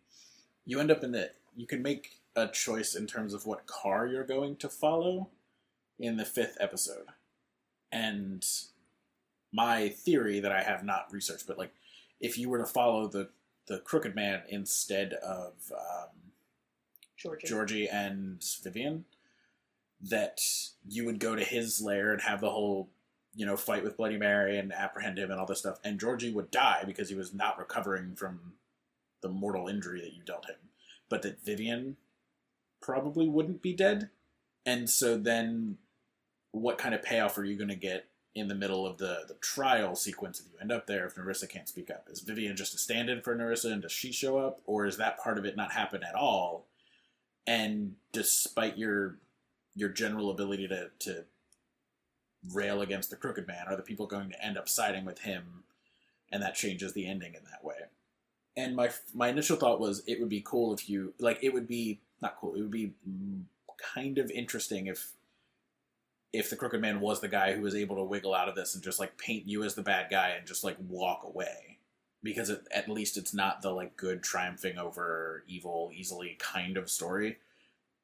[0.64, 4.06] you end up in the you can make a choice in terms of what car
[4.06, 5.28] you're going to follow
[5.98, 7.06] in the fifth episode.
[7.92, 8.44] And
[9.52, 11.72] my theory that I have not researched, but like
[12.20, 13.28] if you were to follow the
[13.68, 16.21] the crooked man instead of um,
[17.22, 17.46] Georgie.
[17.46, 19.04] Georgie and Vivian,
[20.00, 20.40] that
[20.88, 22.88] you would go to his lair and have the whole
[23.34, 26.32] you know fight with Bloody Mary and apprehend him and all this stuff, and Georgie
[26.32, 28.54] would die because he was not recovering from
[29.20, 30.56] the mortal injury that you dealt him
[31.12, 31.98] but that Vivian
[32.80, 34.08] probably wouldn't be dead.
[34.64, 35.76] And so then
[36.52, 39.34] what kind of payoff are you going to get in the middle of the, the
[39.34, 42.08] trial sequence if you end up there if Nerissa can't speak up?
[42.10, 44.62] Is Vivian just a stand in for Nerissa and does she show up?
[44.64, 46.64] Or is that part of it not happen at all?
[47.46, 49.18] And despite your
[49.74, 51.24] your general ability to, to
[52.52, 55.64] rail against the crooked man, are the people going to end up siding with him
[56.30, 57.76] and that changes the ending in that way?
[58.56, 61.66] and my my initial thought was it would be cool if you like it would
[61.66, 62.92] be not cool it would be
[63.94, 65.12] kind of interesting if
[66.32, 68.74] if the crooked man was the guy who was able to wiggle out of this
[68.74, 71.78] and just like paint you as the bad guy and just like walk away
[72.22, 76.90] because it, at least it's not the like good triumphing over evil easily kind of
[76.90, 77.38] story.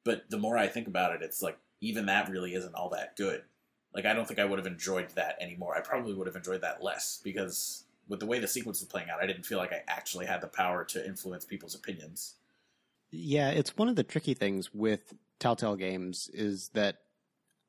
[0.03, 3.15] But the more i think about it it's like even that really isn't all that
[3.15, 3.43] good.
[3.93, 5.77] Like i don't think i would have enjoyed that anymore.
[5.77, 9.09] I probably would have enjoyed that less because with the way the sequence was playing
[9.09, 12.35] out, I didn't feel like I actually had the power to influence people's opinions.
[13.11, 16.97] Yeah, it's one of the tricky things with Telltale games is that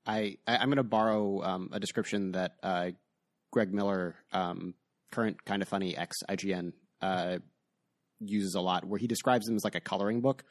[0.06, 2.90] I, I am going to borrow um, a description that uh,
[3.50, 4.74] Greg Miller, um,
[5.10, 7.38] current Kinda Funny ex IGN, uh,
[8.20, 10.44] uses a lot, where he describes them as like a coloring book,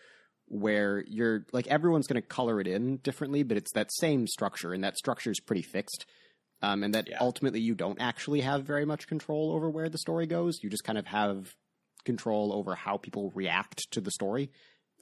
[0.48, 4.74] where you're like everyone's going to color it in differently, but it's that same structure,
[4.74, 6.06] and that structure is pretty fixed
[6.62, 7.18] um, and that yeah.
[7.22, 10.60] ultimately you don't actually have very much control over where the story goes.
[10.62, 11.54] You just kind of have
[12.06, 14.52] control over how people react to the story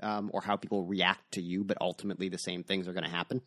[0.01, 3.09] um, or how people react to you, but ultimately the same things are going to
[3.09, 3.41] happen,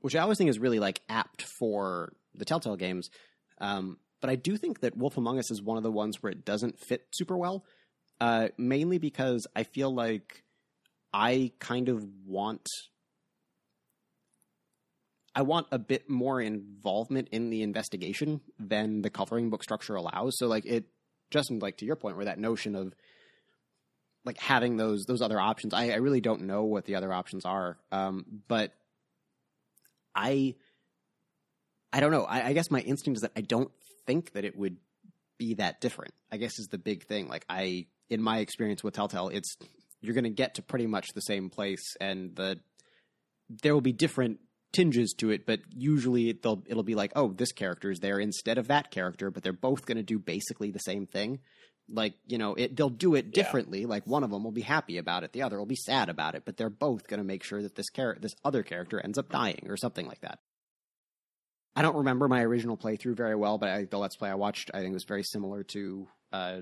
[0.00, 3.10] which I always think is really like apt for the Telltale games.
[3.58, 6.32] Um, but I do think that Wolf Among Us is one of the ones where
[6.32, 7.64] it doesn't fit super well,
[8.20, 10.42] uh, mainly because I feel like
[11.14, 12.66] I kind of want
[15.32, 20.36] I want a bit more involvement in the investigation than the coloring book structure allows.
[20.38, 20.86] So like it
[21.30, 22.94] just like to your point where that notion of
[24.24, 25.72] like having those those other options.
[25.72, 27.78] I, I really don't know what the other options are.
[27.92, 28.72] Um, but
[30.16, 30.56] I
[31.92, 32.24] I don't know.
[32.24, 33.70] I, I guess my instinct is that I don't
[34.06, 34.76] think that it would
[35.38, 36.14] be that different.
[36.32, 37.28] I guess is the big thing.
[37.28, 39.56] Like I in my experience with Telltale, it's
[40.00, 42.60] you're going to get to pretty much the same place, and the
[43.62, 44.40] there will be different
[44.72, 48.58] tinges to it, but usually they'll it'll be like, oh, this character is there instead
[48.58, 51.38] of that character, but they're both going to do basically the same thing.
[51.88, 53.42] Like, you know, it they'll do it Yeah.
[53.42, 53.86] differently.
[53.86, 56.34] Like one of them will be happy about it, the other will be sad about
[56.34, 59.18] it, but they're both going to make sure that this character, this other character ends
[59.18, 60.40] up dying or something like that.
[61.76, 64.70] I don't remember my original playthrough very well, but I, the Let's Play I watched,
[64.72, 66.60] I think was very similar to uh,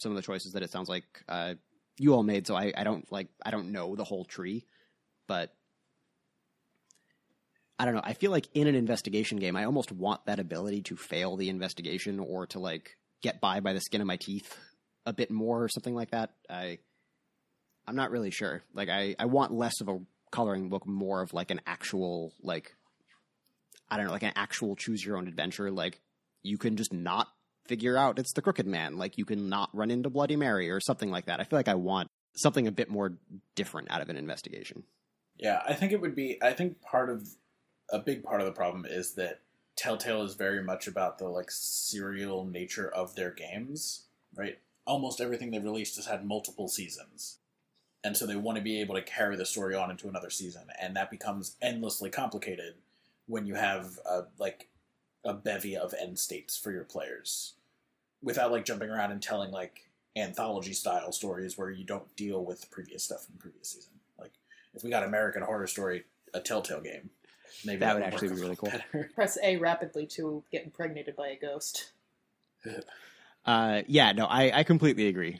[0.00, 1.54] some of the choices that it sounds like uh,
[1.98, 2.46] you all made.
[2.46, 4.64] So I, I don't like I don't know the whole tree,
[5.26, 5.52] but
[7.78, 8.02] I don't know.
[8.04, 11.48] I feel like in an investigation game, I almost want that ability to fail the
[11.48, 14.56] investigation or to like get by by the skin of my teeth
[15.04, 16.30] a bit more or something like that.
[16.48, 16.78] I
[17.88, 18.62] I'm not really sure.
[18.72, 19.98] Like I I want less of a
[20.30, 22.76] coloring book, more of like an actual like
[23.90, 25.70] I don't know, like an actual choose your own adventure.
[25.70, 26.00] Like
[26.42, 27.28] you can just not
[27.66, 28.98] figure out it's the crooked man.
[28.98, 31.40] Like you can not run into Bloody Mary or something like that.
[31.40, 33.14] I feel like I want something a bit more
[33.54, 34.84] different out of an investigation.
[35.36, 36.38] Yeah, I think it would be.
[36.42, 37.28] I think part of
[37.90, 39.40] a big part of the problem is that
[39.76, 44.04] Telltale is very much about the like serial nature of their games,
[44.36, 44.58] right?
[44.86, 47.38] Almost everything they've released has had multiple seasons.
[48.04, 50.64] And so they want to be able to carry the story on into another season,
[50.80, 52.74] and that becomes endlessly complicated
[53.26, 54.68] when you have a, like
[55.24, 57.54] a bevy of end states for your players
[58.22, 62.60] without like jumping around and telling like anthology style stories where you don't deal with
[62.60, 63.92] the previous stuff from the previous season.
[64.18, 64.32] Like
[64.74, 67.10] if we got American Horror Story, a Telltale game,
[67.64, 68.70] maybe That would work actually a be really cool.
[68.70, 69.10] better.
[69.14, 71.92] Press A rapidly to get impregnated by a ghost.
[73.46, 75.38] Uh, yeah, no, I, I completely agree.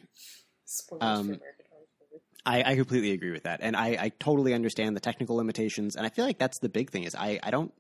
[0.67, 2.21] Spoilers Um, for American Horror Story.
[2.47, 6.05] I, I completely agree with that, and I, I totally understand the technical limitations, and
[6.05, 7.73] I feel like that's the big thing is I, I don't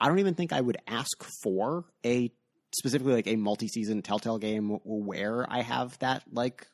[0.00, 2.32] I don't even think I would ask for a
[2.74, 6.66] specifically like a multi season Telltale game where I have that like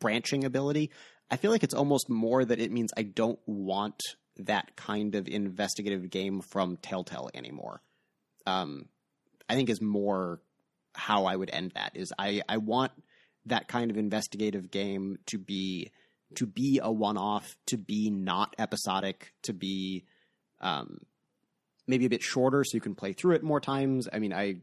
[0.00, 0.90] branching ability.
[1.30, 4.00] I feel like it's almost more that it means I don't want
[4.38, 7.82] that kind of investigative game from Telltale anymore.
[8.46, 8.86] Um,
[9.48, 10.40] I think is more
[10.94, 12.92] how I would end that is I, I want
[13.46, 15.90] that kind of investigative game to be
[16.36, 20.04] to be a one off, to be not episodic, to be
[20.60, 21.00] um,
[21.86, 24.08] maybe a bit shorter so you can play through it more times.
[24.12, 24.56] I mean, I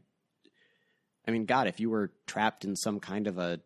[1.26, 3.60] I mean, God, if you were trapped in some kind of a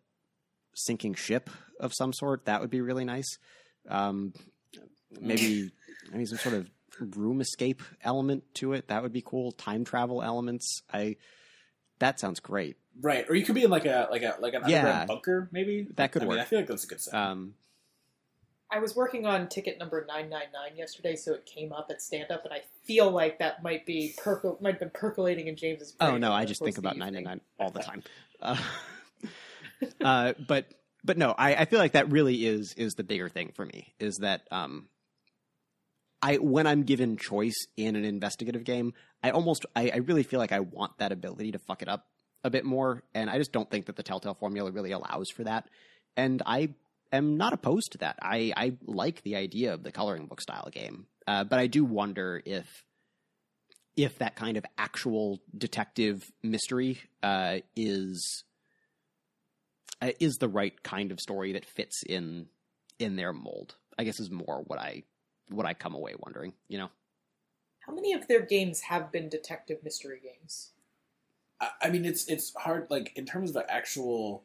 [0.75, 1.49] sinking ship
[1.79, 3.39] of some sort, that would be really nice.
[3.89, 4.33] Um,
[5.21, 5.71] maybe
[6.13, 6.71] mean some sort of
[7.17, 8.89] room escape element to it.
[8.89, 9.53] That would be cool.
[9.53, 10.83] Time travel elements.
[10.93, 11.17] I
[11.99, 12.77] that sounds great.
[13.01, 14.79] Right, or you could be in like a like a like an Yeah.
[14.79, 15.87] underground bunker, maybe.
[15.97, 16.41] That could I mean, work.
[16.41, 17.15] I feel like that's a good set.
[17.15, 17.55] Um,
[18.73, 22.45] I was working on ticket number 999 yesterday, so it came up at stand up,
[22.45, 26.11] and I feel like that might be percol- might have been percolating in James's brain.
[26.11, 27.25] Oh no, I just think about evening.
[27.25, 28.03] 999 all the time.
[28.43, 28.57] Uh,
[30.01, 30.67] uh, but
[31.05, 33.95] but no, I, I feel like that really is is the bigger thing for me
[34.01, 34.89] is that um,
[36.21, 40.41] I when I'm given choice in an investigative game, I almost I, I really feel
[40.41, 42.09] like I want that ability to fuck it up
[42.43, 45.45] a bit more, and I just don't think that the Telltale formula really allows for
[45.45, 45.69] that.
[46.17, 46.71] And I
[47.13, 48.19] am not opposed to that.
[48.23, 51.85] I I like the idea of the coloring book style game, uh, but I do
[51.85, 52.85] wonder if
[53.97, 58.45] if that kind of actual detective mystery uh, is
[60.01, 62.47] uh, is the right kind of story that fits in
[62.99, 63.77] in their mold.
[63.99, 65.03] I guess is more what I
[65.49, 66.55] what I come away wondering.
[66.69, 66.91] You know,
[67.87, 70.73] How many of their games have been detective mystery games?
[71.61, 72.87] I, I mean, it's it's hard.
[72.91, 74.45] Like in terms of the actual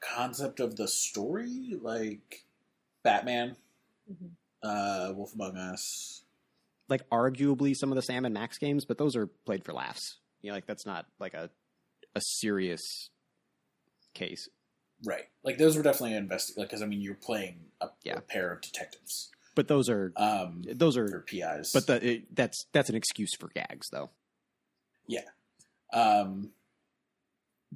[0.00, 2.44] concept of the story, like
[3.02, 3.56] Batman,
[4.10, 4.30] Mhm.
[4.62, 6.22] uh, Wolf Among Us.
[6.88, 10.18] like arguably some of the Sam and Max games, but those are played for laughs.
[10.40, 11.50] You know, like that's not like a
[12.14, 13.10] a serious
[14.14, 14.48] case.
[15.04, 18.16] Right, like those were definitely investi Like, because I mean, you're playing a, Yeah.
[18.16, 21.72] a pair of detectives, But those are um, those or are PIs.
[21.72, 24.10] but the, it, that's that's an excuse for gags though.
[25.06, 25.24] Yeah.
[25.92, 26.52] Um,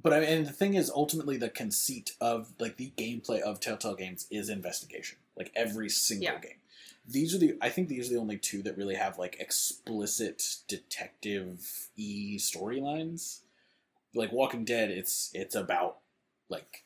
[0.01, 3.59] but I mean, and the thing is, ultimately, the conceit of like the gameplay of
[3.59, 5.17] Telltale games is investigation.
[5.35, 6.39] Like every single Yeah.
[6.39, 6.57] game.
[7.05, 7.57] These are the.
[7.61, 13.41] I think these are the only two that really have like explicit detective e storylines.
[14.15, 15.97] Like Walking Dead, it's it's about
[16.49, 16.85] like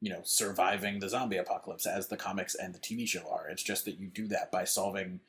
[0.00, 3.48] you know surviving the zombie apocalypse as the comics and the TV show are.
[3.48, 5.20] It's just that you do that by solving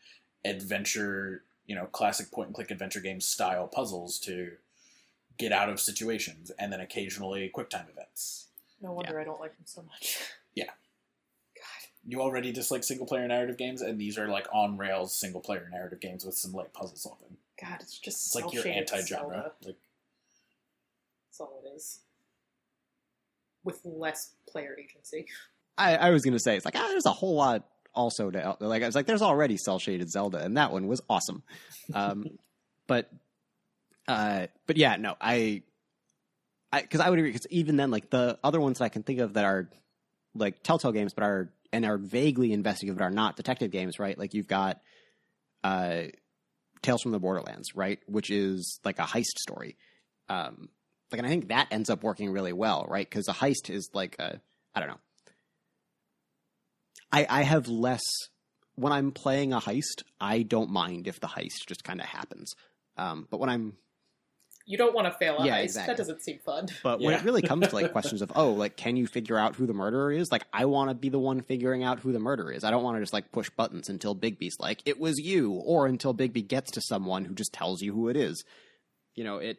[0.46, 4.52] adventure, you know, classic point and click adventure game style puzzles to
[5.38, 8.48] get out of situations, and then occasionally QuickTime events.
[8.82, 10.18] No wonder I don't like them so much.
[10.56, 10.66] Yeah.
[10.66, 11.90] God.
[12.06, 15.68] You already dislike single player narrative games, and these are like on rails single player
[15.72, 17.38] narrative games with some like puzzle solving.
[17.60, 19.52] God, it's just It's like your anti genre.
[19.66, 19.78] Like
[21.28, 22.02] That's all it is.
[23.64, 25.26] With less player agency.
[25.76, 27.66] I, I was gonna say it's like ah, there's a whole lot
[27.96, 31.02] also to like I was like there's already cel shaded Zelda and that one was
[31.10, 31.42] awesome,
[31.96, 32.26] um,
[32.88, 33.10] but
[34.08, 35.64] uh, but yeah no I
[36.82, 37.32] because I, would agree.
[37.32, 39.70] Because even then, like the other ones that I can think of that are
[40.36, 44.18] like Telltale games, but are and are vaguely investigative, but are not detective games, right?
[44.18, 44.80] Like you've got
[45.64, 46.04] uh,
[46.82, 49.78] Tales from the Borderlands, right, which is like a heist story.
[50.30, 50.70] Um,
[51.12, 53.08] like, and I think that ends up working really well, right?
[53.08, 54.42] Because a heist is like a,
[54.74, 55.00] I don't know.
[57.12, 58.02] I I have less
[58.76, 60.04] when I'm playing a heist.
[60.20, 62.54] I don't mind if the heist just kind of happens.
[62.98, 63.74] Um, but when I'm
[64.66, 65.64] You don't want to fail a Yeah, heist.
[65.64, 65.92] exactly.
[65.94, 66.68] That doesn't seem fun.
[66.84, 69.56] But when it really comes to like questions of, oh, like, can you figure out
[69.56, 70.32] who the murderer is?
[70.32, 72.64] Like, I want to be the one figuring out who the murderer is.
[72.64, 75.86] I don't want to just like push buttons until Bigby's like, it was you, or
[75.86, 78.46] until Bigby gets to someone who just tells you who it is.
[79.16, 79.58] You know, it.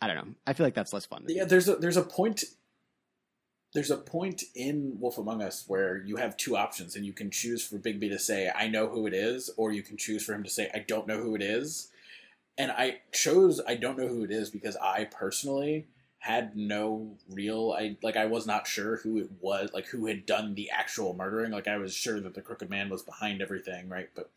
[0.00, 0.34] I don't know.
[0.46, 1.24] I feel like that's less fun.
[1.28, 2.44] Yeah, there's a there's a point
[3.72, 7.30] there's a point in Wolf Among Us where you have two options and you can
[7.30, 10.32] choose for Bigby to say I know who it is or you can choose for
[10.34, 11.90] him to say I don't know who it is.
[12.56, 15.86] And I chose I don't know who it is because I personally
[16.18, 20.24] had no real I like I was not sure who it was like who had
[20.24, 23.90] done the actual murdering like I was sure that the crooked man was behind everything
[23.90, 24.30] right but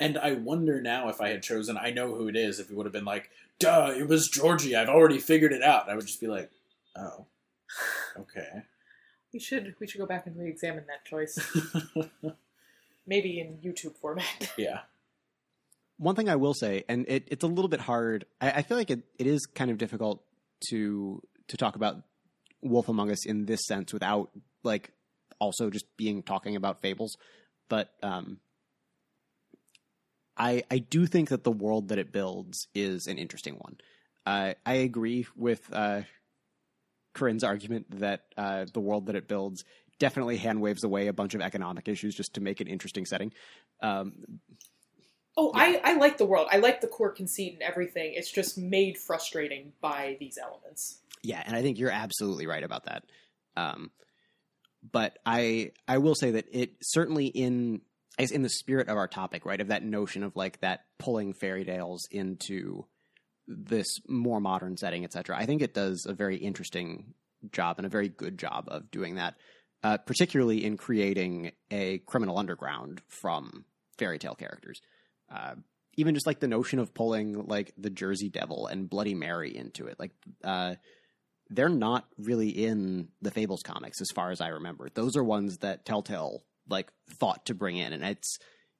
[0.00, 2.76] and I wonder now if I had chosen I know who it is if it
[2.76, 3.30] would have been like
[3.62, 4.76] duh, it was Georgie.
[4.76, 5.88] I've already figured it out.
[5.88, 6.50] I would just be like,
[6.96, 7.26] oh,
[8.18, 8.64] okay.
[9.32, 11.38] We should we should go back and re-examine that choice.
[13.06, 14.52] Maybe in YouTube format.
[14.58, 14.80] yeah.
[16.02, 18.24] One thing I will say, and it, it's a little bit hard.
[18.40, 20.24] I, I feel like it, it is kind of difficult
[20.70, 22.02] to to talk about
[22.60, 24.30] Wolf Among Us in this sense without
[24.64, 24.90] like
[25.38, 27.16] also just being talking about fables.
[27.68, 28.38] But um,
[30.36, 33.76] I I do think that the world that it builds is an interesting one.
[34.26, 36.00] Uh, I agree with uh,
[37.14, 39.62] Corinne's argument that uh, the world that it builds
[40.00, 43.32] definitely hand waves away a bunch of economic issues just to make an interesting setting.
[43.80, 44.14] Um,
[45.36, 46.48] Oh, I, I like the world.
[46.50, 48.12] I like the core conceit and everything.
[48.14, 50.98] It's just made frustrating by these elements.
[51.22, 53.04] Yeah, and I think you're absolutely right about that.
[53.56, 53.90] Um,
[54.90, 57.80] but I I will say that it certainly in
[58.18, 61.64] in the spirit of our topic, right, of that notion of like that pulling fairy
[61.64, 62.86] tales into
[63.46, 65.36] this more modern setting, etc.
[65.36, 67.14] I think it does a very interesting
[67.52, 69.34] job and a very good job of doing that,
[69.82, 73.64] uh, particularly in creating a criminal underground from
[73.98, 74.80] fairy tale characters.
[75.32, 75.54] Uh,
[75.96, 79.86] even just like the notion of pulling like the Jersey Devil and Bloody Mary into
[79.86, 80.12] it, like
[80.42, 80.74] uh,
[81.50, 84.88] they're not really in the Fables comics as far as I remember.
[84.92, 88.38] Those are ones that Telltale like thought to bring in, and it's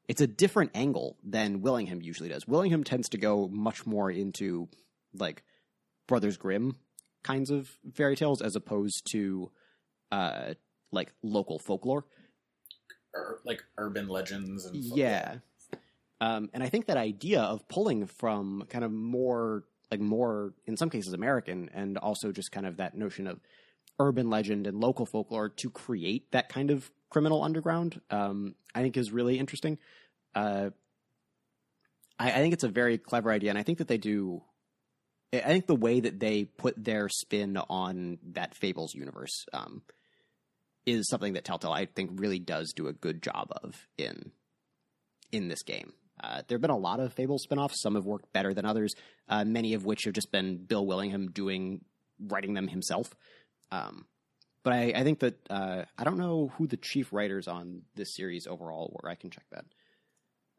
[0.08, 2.46] it's a different angle than Willingham usually does.
[2.48, 4.68] Willingham tends to go much more into
[5.14, 5.42] like
[6.08, 6.76] Brothers Grimm
[7.22, 9.50] kinds of fairy tales as opposed to
[10.10, 10.54] uh
[10.90, 12.04] like local folklore.
[13.14, 15.36] Ur- like urban legends and Yeah.
[16.22, 20.76] Um, and I think that idea of pulling from kind of more, like more, in
[20.76, 23.40] some cases, American, and also just kind of that notion of
[23.98, 28.96] urban legend and local folklore to create that kind of criminal underground, um, I think
[28.96, 29.78] is really interesting.
[30.32, 30.70] Uh,
[32.20, 34.42] I, I think it's a very clever idea, and I think that they do.
[35.32, 39.82] I think the way that they put their spin on that Fables universe um,
[40.86, 44.30] is something that Telltale, I think, really does do a good job of in
[45.32, 45.94] in this game.
[46.22, 47.80] Uh, there have been a lot of Fable spin-offs.
[47.80, 48.94] Some have worked better than others.
[49.28, 51.84] Uh, many of which have just been Bill Willingham doing
[52.18, 53.14] writing them himself.
[53.70, 54.06] Um,
[54.64, 58.14] but I, I think that uh, I don't know who the chief writers on this
[58.14, 59.08] series overall were.
[59.08, 59.64] I can check that.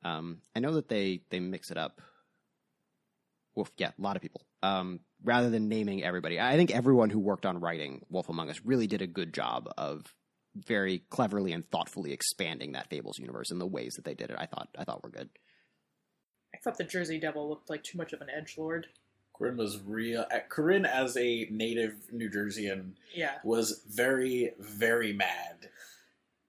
[0.03, 2.01] Um, I know that they they mix it up.
[3.55, 4.41] Wolf, yeah, a lot of people.
[4.61, 8.61] Um, rather than naming everybody, I think everyone who worked on writing Wolf Among Us
[8.66, 10.03] really did a good job of
[10.55, 14.36] very cleverly and thoughtfully expanding that Fables universe in the ways that they did it.
[14.38, 15.30] I thought I thought were good.
[16.54, 18.88] I thought the Jersey Devil looked like too much of an edge lord.
[19.34, 20.26] Corinne was real.
[20.32, 23.39] uh, Corinne, as a native New Jerseyan, Yeah.
[23.43, 25.70] was very, very mad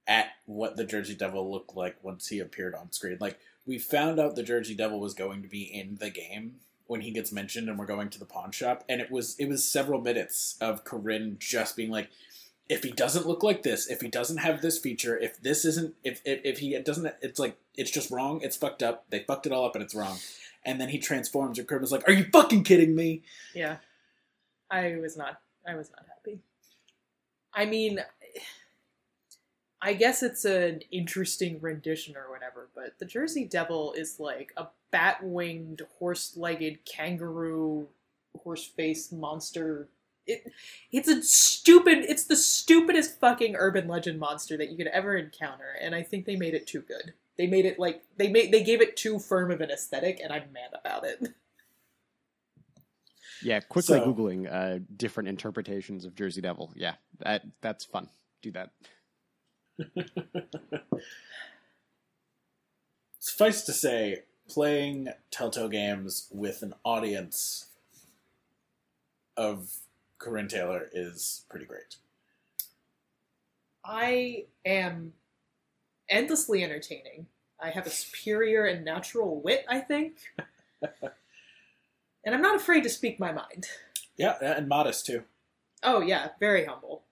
[0.07, 3.16] at what the Jersey Devil looked like once he appeared on screen.
[3.20, 7.00] Like we found out the Jersey Devil was going to be in the game when
[7.00, 9.66] he gets mentioned, and we're going to the pawn shop, and it was it was
[9.66, 12.11] several minutes of Corinne just being like.
[12.68, 15.94] If he doesn't look like this, if he doesn't have this feature, if this isn't,
[16.02, 18.40] if if, if he doesn't, it's like it's just wrong.
[18.42, 19.04] It's fucked up.
[19.10, 20.18] They fucked it all up, and it's wrong.
[20.64, 23.22] And then he transforms, and was like, "Are you fucking kidding me?"
[23.54, 23.76] Yeah.
[24.70, 26.40] I was not I was not happy.
[27.52, 28.00] I mean
[29.80, 34.68] I guess it's an interesting rendition or whatever, but the Jersey Devil is like a
[34.90, 37.88] bat-winged, horse-legged kangaroo
[38.42, 39.88] horse-faced monster.
[40.27, 40.51] It
[40.91, 45.77] it's a stupid it's the stupidest fucking urban legend monster that you could ever encounter,
[45.81, 47.12] and I think they made it too good.
[47.37, 50.33] They made it like they made they gave it too firm of an aesthetic and
[50.33, 51.35] I'm mad about it.
[53.43, 56.72] Yeah, quickly So- googling uh, different interpretations of Jersey Devil.
[56.75, 58.09] Yeah, that that's fun.
[58.41, 58.70] Do that.
[63.18, 67.66] Suffice to say, playing Telltale games with an audience
[69.37, 69.79] of
[70.18, 71.96] Corinne Taylor is pretty great.
[73.84, 75.12] I am
[76.08, 77.26] endlessly entertaining.
[77.60, 80.18] I have a superior and natural wit, I think.
[82.24, 83.66] and I'm not afraid to speak my mind.
[84.16, 85.24] Yeah, and modest too.
[85.82, 87.02] Oh yeah, very humble.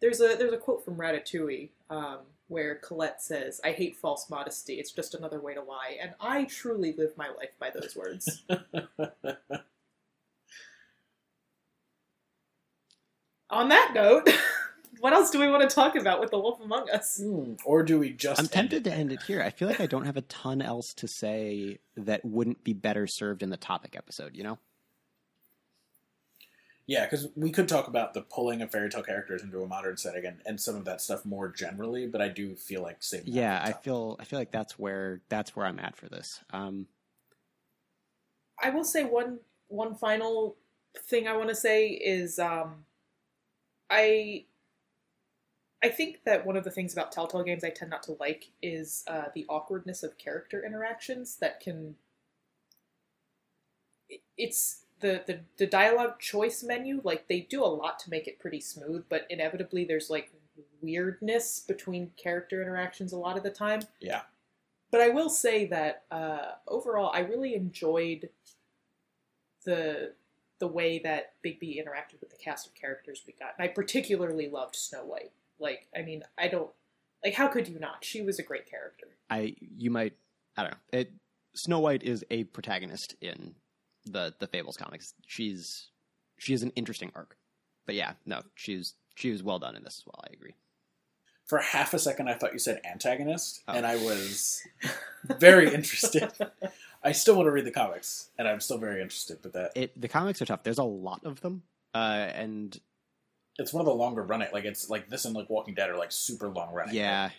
[0.00, 2.18] There's a there's a quote from Ratatouille um,
[2.48, 4.74] where Colette says, "I hate false modesty.
[4.74, 8.42] It's just another way to lie." And I truly live my life by those words.
[13.50, 14.28] On that note,
[15.00, 17.20] what else do we want to talk about with The Wolf Among Us?
[17.22, 18.40] Hmm, or do we just?
[18.40, 18.90] I'm end tempted it?
[18.90, 19.42] to end it here.
[19.42, 23.06] I feel like I don't have a ton else to say that wouldn't be better
[23.06, 24.36] served in the topic episode.
[24.36, 24.58] You know?
[26.86, 29.96] Yeah, because we could talk about the pulling of fairy tale characters into a modern
[29.96, 33.32] setting and, and some of that stuff more generally, but I do feel like saving.
[33.32, 36.40] that Yeah, I feel I feel like that's where that's where I'm at for this.
[36.52, 36.86] Um,
[38.62, 40.56] I will say one one final
[40.96, 42.84] thing I want to say is um,
[43.90, 44.46] I
[45.82, 48.50] I think that one of the things about Telltale games I tend not to like
[48.62, 51.96] is uh, the awkwardness of character interactions that can.
[54.38, 58.38] It's the, the the dialogue choice menu like they do a lot to make it
[58.38, 60.32] pretty smooth, but inevitably there's like
[60.80, 63.80] weirdness between character interactions a lot of the time.
[64.00, 64.22] Yeah.
[64.90, 68.30] But I will say that uh, overall, I really enjoyed
[69.64, 70.12] the
[70.58, 73.54] the way that Bigby interacted with the cast of characters we got.
[73.58, 75.32] And I particularly loved Snow White.
[75.58, 76.70] Like, I mean, I don't
[77.24, 78.04] like how could you not?
[78.04, 79.06] She was a great character.
[79.30, 80.14] I you might
[80.56, 80.98] I don't know.
[80.98, 81.12] It
[81.54, 83.54] Snow White is a protagonist in
[84.04, 85.14] the the Fables comics.
[85.26, 85.88] She's
[86.38, 87.36] she is an interesting arc.
[87.86, 90.22] But yeah, no, she's she was well done in this as well.
[90.28, 90.54] I agree.
[91.46, 93.72] For half a second, I thought you said antagonist, Oh.
[93.74, 94.62] and I was
[95.38, 96.32] very interested.
[97.06, 99.38] I still want to read the comics, and I'm still very interested.
[99.40, 100.64] But that It the comics are tough.
[100.64, 101.62] There's a lot of them,
[101.94, 101.98] uh,
[102.34, 102.76] and
[103.58, 104.48] it's one of the longer running.
[104.52, 106.94] Like it's like this and like Walking Dead are like super long running.
[106.96, 107.30] yeah,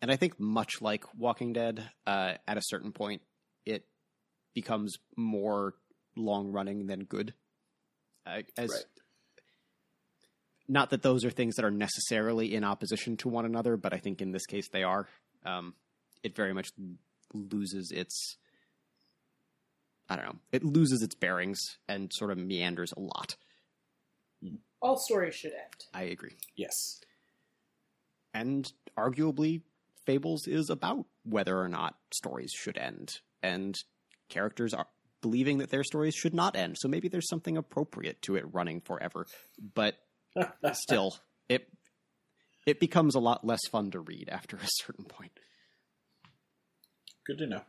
[0.00, 3.22] and I think much like Walking Dead, uh, at a certain point,
[3.64, 3.86] it
[4.54, 5.74] becomes more
[6.16, 7.32] long running than good.
[8.26, 8.84] Uh, as Right.
[10.68, 13.98] not that those are things that are necessarily in opposition to one another, but I
[13.98, 15.08] think in this case they are.
[15.44, 15.74] Um,
[16.22, 16.70] it very much
[17.32, 18.36] loses its.
[20.12, 20.38] I don't know.
[20.52, 23.36] It loses its bearings and sort of meanders a lot.
[24.82, 25.84] All stories should end.
[25.94, 26.36] I agree.
[26.54, 27.00] Yes.
[28.34, 29.62] and arguably
[30.04, 33.74] fables is about whether or not stories should end and
[34.28, 34.88] characters are
[35.20, 38.80] believing that their stories should not end so maybe there's something appropriate to it running
[38.80, 39.26] forever
[39.74, 39.94] but
[40.72, 41.16] still
[41.48, 41.68] it
[42.66, 45.32] it becomes a lot less fun to read after a certain point
[47.24, 47.62] Good to know.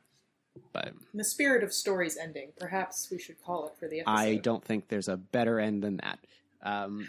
[0.72, 4.12] But In the spirit of stories ending, perhaps we should call it for the episode.
[4.12, 6.20] I don't think there's a better end than that.
[6.62, 7.08] Um,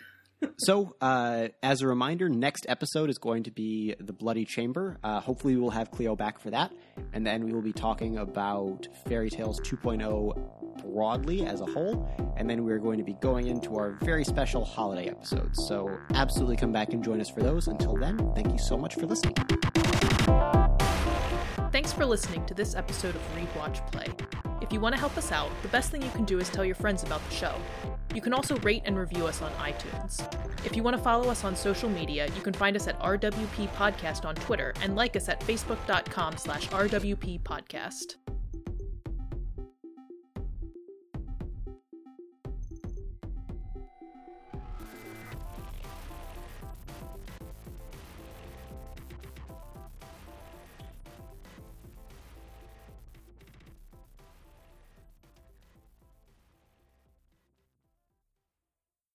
[0.58, 4.98] so, uh, as a reminder, next episode is going to be the Bloody Chamber.
[5.02, 6.72] Uh, hopefully, we will have Cleo back for that,
[7.12, 12.48] and then we will be talking about Fairy Tales 2.0 broadly as a whole, and
[12.48, 15.66] then we're going to be going into our very special holiday episodes.
[15.66, 17.68] So, absolutely come back and join us for those.
[17.68, 19.34] Until then, thank you so much for listening.
[21.74, 24.06] Thanks for listening to this episode of Read Watch Play.
[24.60, 26.64] If you want to help us out, the best thing you can do is tell
[26.64, 27.52] your friends about the show.
[28.14, 30.22] You can also rate and review us on iTunes.
[30.64, 33.70] If you want to follow us on social media, you can find us at RWP
[33.70, 38.18] Podcast on Twitter and like us at facebook.com slash RWP Podcast.